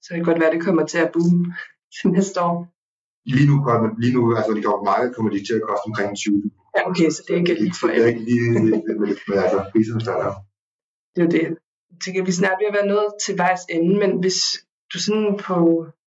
Så 0.02 0.08
det 0.10 0.18
kan 0.18 0.28
godt 0.30 0.40
være, 0.40 0.50
at 0.50 0.56
det 0.56 0.66
kommer 0.68 0.84
til 0.92 1.00
at 1.06 1.12
boome 1.14 1.42
til 1.96 2.06
næste 2.16 2.38
år. 2.48 2.56
Lige 3.34 3.46
nu, 3.50 3.56
lige 4.02 4.14
nu 4.16 4.22
altså 4.38 4.52
det 4.56 4.64
kommer 4.64 4.84
markedet 4.92 5.14
kommer 5.16 5.30
de 5.34 5.40
til 5.48 5.56
at 5.58 5.66
koste 5.68 5.86
omkring 5.90 6.10
20. 6.16 6.50
Ja, 6.76 6.80
okay, 6.90 7.08
så 7.10 7.20
det 7.26 7.32
er 7.34 7.38
ikke 7.38 7.54
lige 7.54 7.74
for 7.80 7.86
Det 7.86 8.02
er 8.02 8.06
ikke 8.06 8.24
lige 8.30 8.50
med 9.28 9.38
altså, 9.44 9.58
priserne 9.72 10.00
starter. 10.00 10.32
Det 11.14 11.22
er 11.24 11.30
det. 11.36 11.44
Jeg 11.90 12.00
tænker, 12.04 12.24
vi 12.24 12.32
snart 12.32 12.58
vil 12.60 12.76
være 12.78 12.92
nået 12.94 13.10
til 13.24 13.34
vejs 13.38 13.62
ende, 13.74 13.92
men 14.02 14.10
hvis 14.22 14.38
du 14.92 14.96
sådan 15.06 15.30
på 15.46 15.56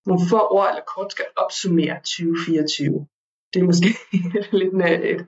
nogle 0.07 0.21
få 0.31 0.39
ord 0.55 0.69
eller 0.71 0.85
kort 0.93 1.11
skal 1.11 1.25
opsummere 1.43 1.95
2024, 1.95 3.07
det 3.53 3.59
er 3.61 3.65
måske 3.71 3.89
lidt 4.61 4.73
et 5.13 5.21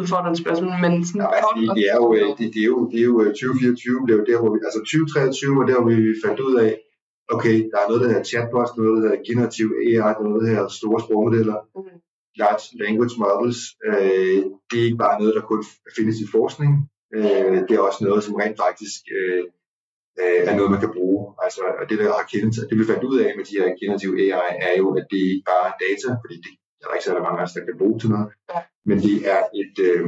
udfordrende 0.00 0.38
spørgsmål, 0.42 0.74
men 0.84 0.92
sådan 1.06 1.20
ja, 1.20 1.28
altså, 1.36 1.52
det, 1.56 1.66
det, 1.78 1.86
er 1.92 1.96
jo, 2.02 2.06
det, 2.38 2.46
det, 2.54 2.62
er 2.66 2.70
jo, 2.74 2.78
det 2.90 2.98
er 3.00 3.08
jo 3.10 3.18
2024 3.24 4.06
blev 4.06 4.18
der, 4.30 4.38
hvor 4.40 4.50
vi, 4.54 4.58
altså 4.68 4.80
2023 4.80 5.56
var 5.58 5.66
der, 5.70 5.78
hvor 5.80 5.90
vi 5.90 6.22
fandt 6.24 6.40
ud 6.48 6.54
af, 6.64 6.70
okay, 7.34 7.56
der 7.70 7.78
er 7.82 7.86
noget, 7.88 8.02
der 8.02 8.08
hedder 8.12 8.28
chatbots, 8.30 8.72
noget, 8.76 8.92
der 8.94 9.02
hedder 9.04 9.22
generativ 9.28 9.66
AI, 9.86 10.12
noget, 10.28 10.42
der 10.42 10.50
hedder 10.52 10.68
store 10.80 10.98
sprogmodeller, 11.04 11.58
mm. 11.76 11.98
Large 12.42 12.64
language 12.82 13.16
models. 13.24 13.60
Øh, 13.88 14.42
det 14.68 14.76
er 14.78 14.86
ikke 14.88 15.04
bare 15.06 15.20
noget, 15.20 15.34
der 15.34 15.50
kun 15.50 15.64
findes 15.96 16.16
i 16.24 16.26
forskning. 16.36 16.72
Øh, 17.16 17.58
det 17.66 17.74
er 17.74 17.86
også 17.88 18.00
noget, 18.04 18.24
som 18.24 18.34
rent 18.34 18.58
faktisk 18.64 19.00
øh, 19.18 19.44
øh 20.22 20.40
er 20.48 20.56
noget, 20.56 20.70
man 20.74 20.82
kan 20.84 20.96
bruge. 20.98 21.20
Altså, 21.44 21.60
og 21.80 21.84
det, 21.88 21.98
der 21.98 22.06
har 22.18 22.26
kendt, 22.32 22.54
det 22.70 22.78
vi 22.78 22.90
fandt 22.90 23.04
ud 23.10 23.18
af 23.24 23.30
med 23.36 23.44
de 23.48 23.58
her 23.58 23.68
generative 23.80 24.14
AI, 24.24 24.52
er 24.68 24.74
jo, 24.80 24.86
at 24.98 25.06
det 25.12 25.20
ikke 25.32 25.48
bare 25.52 25.66
er 25.70 25.76
data, 25.86 26.08
fordi 26.22 26.36
det 26.44 26.50
er 26.80 26.86
der 26.86 26.94
ikke 26.94 27.08
særlig 27.08 27.22
mange 27.26 27.40
af 27.40 27.46
os, 27.46 27.56
der 27.56 27.64
kan 27.64 27.80
bruge 27.80 27.98
til 28.00 28.10
noget, 28.14 28.28
men 28.88 28.96
det 29.06 29.16
er 29.34 29.40
et, 29.62 29.76
øh, 29.88 30.04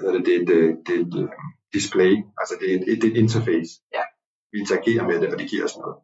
hvad 0.00 0.12
det, 0.14 0.26
det, 0.26 0.34
er 0.36 0.40
et, 0.42 0.48
det 0.86 0.94
er 0.98 1.02
et 1.06 1.16
øh, 1.22 1.28
display, 1.76 2.12
altså 2.40 2.54
det 2.60 2.66
er 2.70 2.74
et, 2.78 2.84
et, 2.92 3.02
et 3.08 3.16
interface. 3.22 3.72
Ja 3.96 4.04
vi 4.52 4.56
interagerer 4.58 5.04
med 5.10 5.20
det, 5.20 5.28
og 5.32 5.38
det 5.40 5.50
giver 5.50 5.64
os 5.64 5.76
noget. 5.82 5.96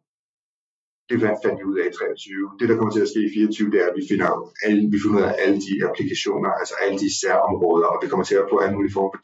Det 1.08 1.16
fandt 1.44 1.58
vi 1.60 1.64
ud 1.70 1.76
af 1.80 1.86
i 1.90 1.92
23. 1.92 2.58
Det, 2.58 2.66
der 2.70 2.76
kommer 2.78 2.94
til 2.94 3.04
at 3.06 3.10
ske 3.12 3.20
i 3.28 3.34
24, 3.34 3.72
det 3.72 3.78
er, 3.82 3.88
at 3.90 3.96
vi 4.00 4.04
finder, 4.10 4.30
alle, 4.66 4.80
vi 4.92 4.98
finder 5.00 5.16
ud 5.18 5.24
af 5.30 5.34
alle 5.42 5.58
de 5.66 5.72
applikationer, 5.88 6.50
altså 6.60 6.74
alle 6.82 6.96
de 7.04 7.10
særområder, 7.20 7.88
og 7.92 7.98
vi 8.02 8.06
kommer 8.10 8.26
til 8.30 8.38
at 8.42 8.48
få 8.52 8.56
alle 8.62 8.74
mulige 8.76 8.94
former 8.96 9.12
for 9.14 9.22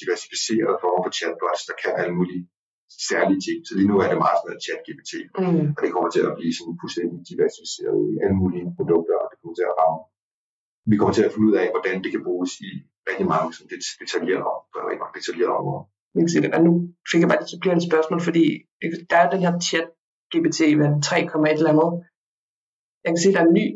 diversificerede 0.00 0.76
former 0.84 1.02
for 1.04 1.12
chatbots, 1.18 1.62
der 1.68 1.76
kan 1.82 1.92
alle 2.00 2.14
mulige 2.18 2.42
særlige 3.10 3.40
ting. 3.46 3.58
Så 3.66 3.72
lige 3.78 3.90
nu 3.90 3.96
er 4.02 4.08
det 4.10 4.18
meget 4.24 4.38
sådan 4.40 4.64
chat-GPT, 4.66 5.12
mm. 5.40 5.66
og 5.76 5.80
det 5.84 5.90
kommer 5.94 6.10
til 6.16 6.22
at 6.28 6.34
blive 6.38 6.54
sådan 6.58 6.76
fuldstændig 6.82 7.18
diversificeret 7.30 8.00
i 8.12 8.14
alle 8.24 8.36
mulige 8.42 8.66
produkter, 8.78 9.16
og 9.22 9.26
det 9.30 9.36
kommer 9.40 9.56
til 9.58 9.66
at 9.70 9.76
ramme. 9.80 10.00
Vi 10.90 10.96
kommer 10.98 11.14
til 11.16 11.26
at 11.26 11.32
finde 11.32 11.48
ud 11.50 11.56
af, 11.62 11.66
hvordan 11.74 11.96
det 12.04 12.10
kan 12.14 12.22
bruges 12.28 12.52
i 12.68 12.70
rigtig 13.10 13.26
mange 13.34 13.48
sådan 13.54 13.70
detaljerede, 14.02 14.52
rigtig 14.90 15.02
mange 15.04 15.16
detaljerede 15.18 15.56
områder. 15.60 15.84
Og 16.56 16.60
nu 16.66 16.72
fik 17.10 17.20
jeg 17.22 17.30
bare 17.30 17.42
et 17.44 17.52
supplerende 17.54 17.84
spørgsmål, 17.90 18.20
fordi 18.28 18.44
der 19.10 19.18
er 19.22 19.28
den 19.34 19.40
her 19.44 19.52
chat 19.68 19.88
GPT 20.32 20.60
ved 20.80 20.88
3, 21.02 21.22
et 21.22 21.58
eller 21.60 21.74
andet. 21.74 21.90
Jeg 23.04 23.10
kan 23.12 23.22
se, 23.22 23.28
at 23.30 23.34
der 23.36 23.42
er 23.42 23.48
en 23.50 23.58
ny, 23.60 23.66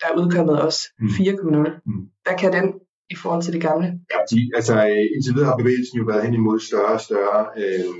der 0.00 0.06
er 0.08 0.18
udkommet 0.20 0.56
også, 0.66 0.80
mm. 1.00 1.06
4,0. 1.06 1.80
Mm. 1.86 2.02
Hvad 2.24 2.36
kan 2.42 2.52
den 2.56 2.66
i 3.14 3.16
forhold 3.22 3.42
til 3.42 3.54
det 3.56 3.62
gamle? 3.68 3.86
Ja, 4.12 4.18
de, 4.30 4.38
altså 4.58 4.74
indtil 5.14 5.34
videre 5.34 5.50
har 5.50 5.60
bevægelsen 5.62 5.96
jo 6.00 6.04
været 6.10 6.24
hen 6.26 6.34
imod 6.40 6.58
større 6.68 6.94
og 6.98 7.02
større, 7.08 7.40
øh, 7.60 7.94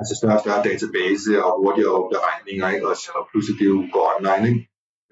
altså 0.00 0.12
større 0.20 0.36
og 0.38 0.42
større 0.44 0.62
database 0.70 1.32
og 1.46 1.50
hurtigere 1.60 2.00
beregninger, 2.12 2.66
ikke? 2.74 2.86
Og, 2.90 2.96
og 3.16 3.22
pludselig 3.30 3.56
det 3.60 3.68
jo 3.74 3.78
går 3.94 4.06
online. 4.16 4.44
Ikke? 4.50 4.62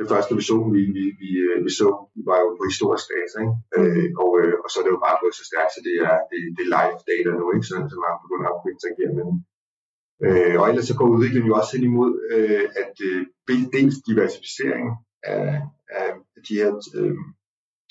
Den 0.00 0.06
første 0.12 0.32
version, 0.40 0.66
vi, 0.76 0.82
vi, 0.96 1.04
vi, 1.22 1.30
øh, 1.46 1.56
vi 1.66 1.70
så, 1.80 1.88
var 2.28 2.38
jo 2.44 2.48
på 2.58 2.64
historisk 2.72 3.06
data, 3.14 3.36
ikke? 3.44 3.56
Mm. 3.76 3.78
Øh, 3.78 4.08
og, 4.22 4.30
øh, 4.40 4.54
og 4.62 4.68
så 4.70 4.76
er 4.78 4.84
det 4.84 4.94
jo 4.96 5.04
bare 5.06 5.20
gået 5.22 5.34
så 5.40 5.44
stærkt, 5.50 5.72
så 5.74 5.80
det 5.86 5.94
er, 6.08 6.14
det, 6.30 6.38
det 6.56 6.62
er 6.64 6.72
live 6.76 7.00
data 7.10 7.30
nu, 7.40 7.44
ikke? 7.54 7.66
Så, 7.70 7.74
så 7.90 7.96
man 8.04 8.22
begynder 8.24 8.48
at 8.50 8.58
kunne 8.58 8.74
interagere 8.76 9.12
med 9.16 9.24
dem. 9.28 9.36
Øh, 10.26 10.54
og 10.60 10.64
ellers 10.68 10.86
så 10.86 10.94
går 10.96 11.12
udviklingen 11.14 11.50
jo 11.50 11.56
også 11.60 11.76
hen 11.76 11.84
imod, 11.90 12.12
øh, 12.34 12.64
at 12.82 12.94
øh, 13.08 13.20
dels 13.76 13.96
diversificering 14.08 14.86
af, 15.22 15.62
af 16.00 16.10
de 16.48 16.54
her 16.60 16.70
øh, 16.98 17.16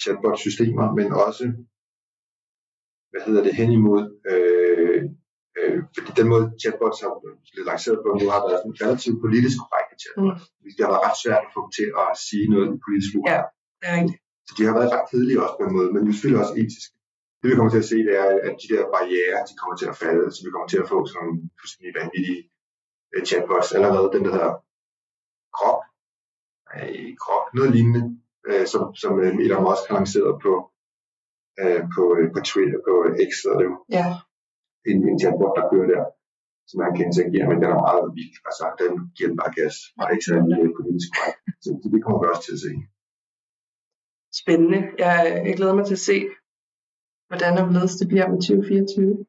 chatbot-systemer, 0.01 0.85
men 0.99 1.07
også, 1.27 1.43
hvad 3.11 3.21
hedder 3.27 3.43
det, 3.43 3.53
hen 3.61 3.71
imod, 3.79 4.03
øh, 4.31 5.01
øh, 5.59 5.77
fordi 5.95 6.09
den 6.19 6.27
måde 6.33 6.45
chatbots 6.61 7.01
har 7.03 7.11
blevet 7.53 7.67
lanceret 7.71 7.99
på 8.03 8.09
nu, 8.19 8.25
har 8.35 8.43
været 8.49 8.61
en 8.67 8.75
relativt 8.83 9.17
politisk 9.25 9.57
korrekt 9.61 9.89
chatbots. 10.01 10.43
Mm. 10.61 10.71
Det 10.75 10.81
har 10.85 10.91
været 10.93 11.05
ret 11.07 11.19
svært 11.23 11.43
at 11.47 11.53
få 11.55 11.59
dem 11.65 11.71
til 11.79 11.87
at 12.03 12.07
sige 12.27 12.45
noget 12.53 12.67
politisk 12.85 13.11
Ja, 13.33 13.41
det 13.79 13.85
er 13.89 13.95
rigtigt. 13.99 14.19
Så 14.47 14.51
de 14.57 14.63
har 14.67 14.75
været 14.79 14.93
ret 14.95 15.05
kedelige 15.09 15.41
også 15.43 15.55
på 15.59 15.63
en 15.67 15.75
måde, 15.77 15.89
men 15.93 16.01
selvfølgelig 16.13 16.41
også 16.43 16.55
etiske 16.61 16.98
det 17.39 17.47
vi 17.49 17.55
kommer 17.55 17.73
til 17.73 17.83
at 17.83 17.91
se, 17.91 17.97
det 18.07 18.15
er, 18.23 18.29
at 18.47 18.55
de 18.61 18.67
der 18.73 18.83
barriere, 18.95 19.37
de 19.49 19.53
kommer 19.59 19.75
til 19.77 19.91
at 19.91 19.99
falde, 20.03 20.25
så 20.31 20.39
vi 20.45 20.51
kommer 20.53 20.69
til 20.69 20.81
at 20.83 20.89
få 20.91 20.97
sådan 21.05 21.19
nogle 21.19 21.35
fuldstændig 21.59 21.91
vanvittige 21.99 22.41
uh, 23.13 23.23
chatbots. 23.29 23.69
Allerede 23.77 24.13
den, 24.15 24.23
der 24.25 24.31
hedder 24.35 24.53
Krop, 25.57 25.81
nej, 26.69 26.89
Krop, 27.23 27.45
noget 27.57 27.69
lignende, 27.75 28.03
uh, 28.49 28.65
som, 28.71 28.83
som 29.01 29.11
uh, 29.25 29.45
Elon 29.45 29.65
Musk 29.67 29.83
har 29.87 29.95
lanceret 29.99 30.33
på, 30.45 30.53
uh, 31.61 31.81
på, 31.93 32.03
på 32.33 32.39
Twitter, 32.49 32.79
på 32.87 32.93
X, 33.29 33.31
og 33.49 33.53
det 33.59 33.67
ja. 33.97 34.07
en, 34.89 34.97
en 35.09 35.17
chatbot, 35.21 35.53
der 35.57 35.69
kører 35.71 35.89
der, 35.93 36.03
som 36.69 36.77
man 36.83 36.91
kan 36.95 37.05
interagere 37.09 37.45
med, 37.47 37.57
den 37.63 37.71
er 37.75 37.85
meget 37.89 38.07
vild. 38.17 38.35
Altså, 38.49 38.65
den 38.81 38.91
giver 39.15 39.31
bare 39.41 39.51
gas, 39.59 39.75
og 39.99 40.05
ikke 40.13 40.25
særlig 40.29 40.77
politisk 40.79 41.09
korrekt. 41.15 41.41
Så 41.63 41.69
det 41.93 42.01
kommer 42.03 42.19
vi 42.21 42.27
også 42.31 42.45
til 42.47 42.57
at 42.57 42.63
se. 42.67 42.73
Spændende. 44.41 44.81
Jeg, 45.03 45.17
jeg 45.47 45.53
glæder 45.57 45.75
mig 45.77 45.85
til 45.85 45.99
at 45.99 46.05
se, 46.11 46.17
hvordan 47.29 47.57
og 47.57 47.63
hvorledes 47.65 47.95
det 47.95 48.07
bliver 48.07 48.27
med 48.27 48.37
2024. 48.41 49.25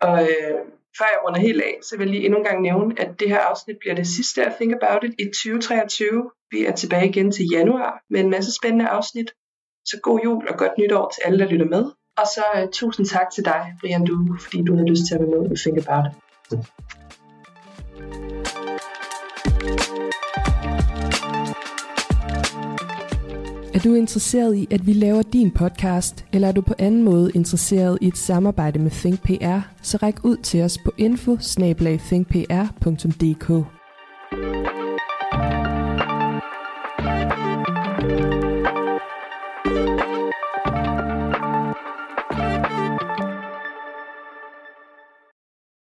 Og 0.00 0.16
øh, 0.22 0.58
før 0.98 1.08
jeg 1.12 1.20
runder 1.24 1.40
helt 1.40 1.62
af, 1.62 1.74
så 1.82 1.96
vil 1.96 2.04
jeg 2.04 2.14
lige 2.14 2.24
endnu 2.24 2.38
en 2.38 2.44
gang 2.44 2.62
nævne, 2.62 3.00
at 3.02 3.20
det 3.20 3.28
her 3.28 3.40
afsnit 3.50 3.76
bliver 3.80 3.94
det 3.94 4.06
sidste 4.06 4.44
af 4.46 4.50
Think 4.56 4.72
About 4.78 5.04
It 5.04 5.14
i 5.18 5.24
2023. 5.24 6.30
Vi 6.50 6.58
er 6.66 6.72
tilbage 6.72 7.08
igen 7.08 7.32
til 7.32 7.44
januar 7.52 8.02
med 8.10 8.20
en 8.20 8.30
masse 8.30 8.50
spændende 8.58 8.88
afsnit. 8.88 9.30
Så 9.84 10.00
god 10.02 10.20
jul 10.24 10.48
og 10.48 10.58
godt 10.58 10.72
nytår 10.78 11.12
til 11.14 11.22
alle, 11.24 11.38
der 11.38 11.50
lytter 11.50 11.66
med. 11.66 11.84
Og 12.20 12.26
så 12.34 12.42
uh, 12.56 12.70
tusind 12.72 13.06
tak 13.06 13.28
til 13.34 13.44
dig, 13.44 13.62
Brian 13.80 14.04
Du, 14.04 14.36
fordi 14.40 14.62
du 14.62 14.74
havde 14.74 14.90
lyst 14.90 15.02
til 15.08 15.14
at 15.14 15.20
være 15.20 15.30
med 15.30 15.50
i 15.52 15.56
Think 15.62 15.78
About 15.78 16.04
It. 16.12 17.07
Er 23.78 23.82
du 23.82 23.94
interesseret 23.94 24.56
i, 24.56 24.68
at 24.70 24.86
vi 24.86 24.92
laver 24.92 25.22
din 25.22 25.50
podcast, 25.50 26.24
eller 26.32 26.48
er 26.48 26.52
du 26.52 26.60
på 26.60 26.74
anden 26.78 27.02
måde 27.02 27.30
interesseret 27.34 27.98
i 28.00 28.08
et 28.08 28.16
samarbejde 28.16 28.78
med 28.78 28.90
ThinkPR, 28.90 29.60
så 29.82 29.96
ræk 29.96 30.24
ud 30.24 30.36
til 30.36 30.62
os 30.62 30.78
på 30.84 30.92
info 30.96 31.36
thinkpr.dk. 31.98 33.77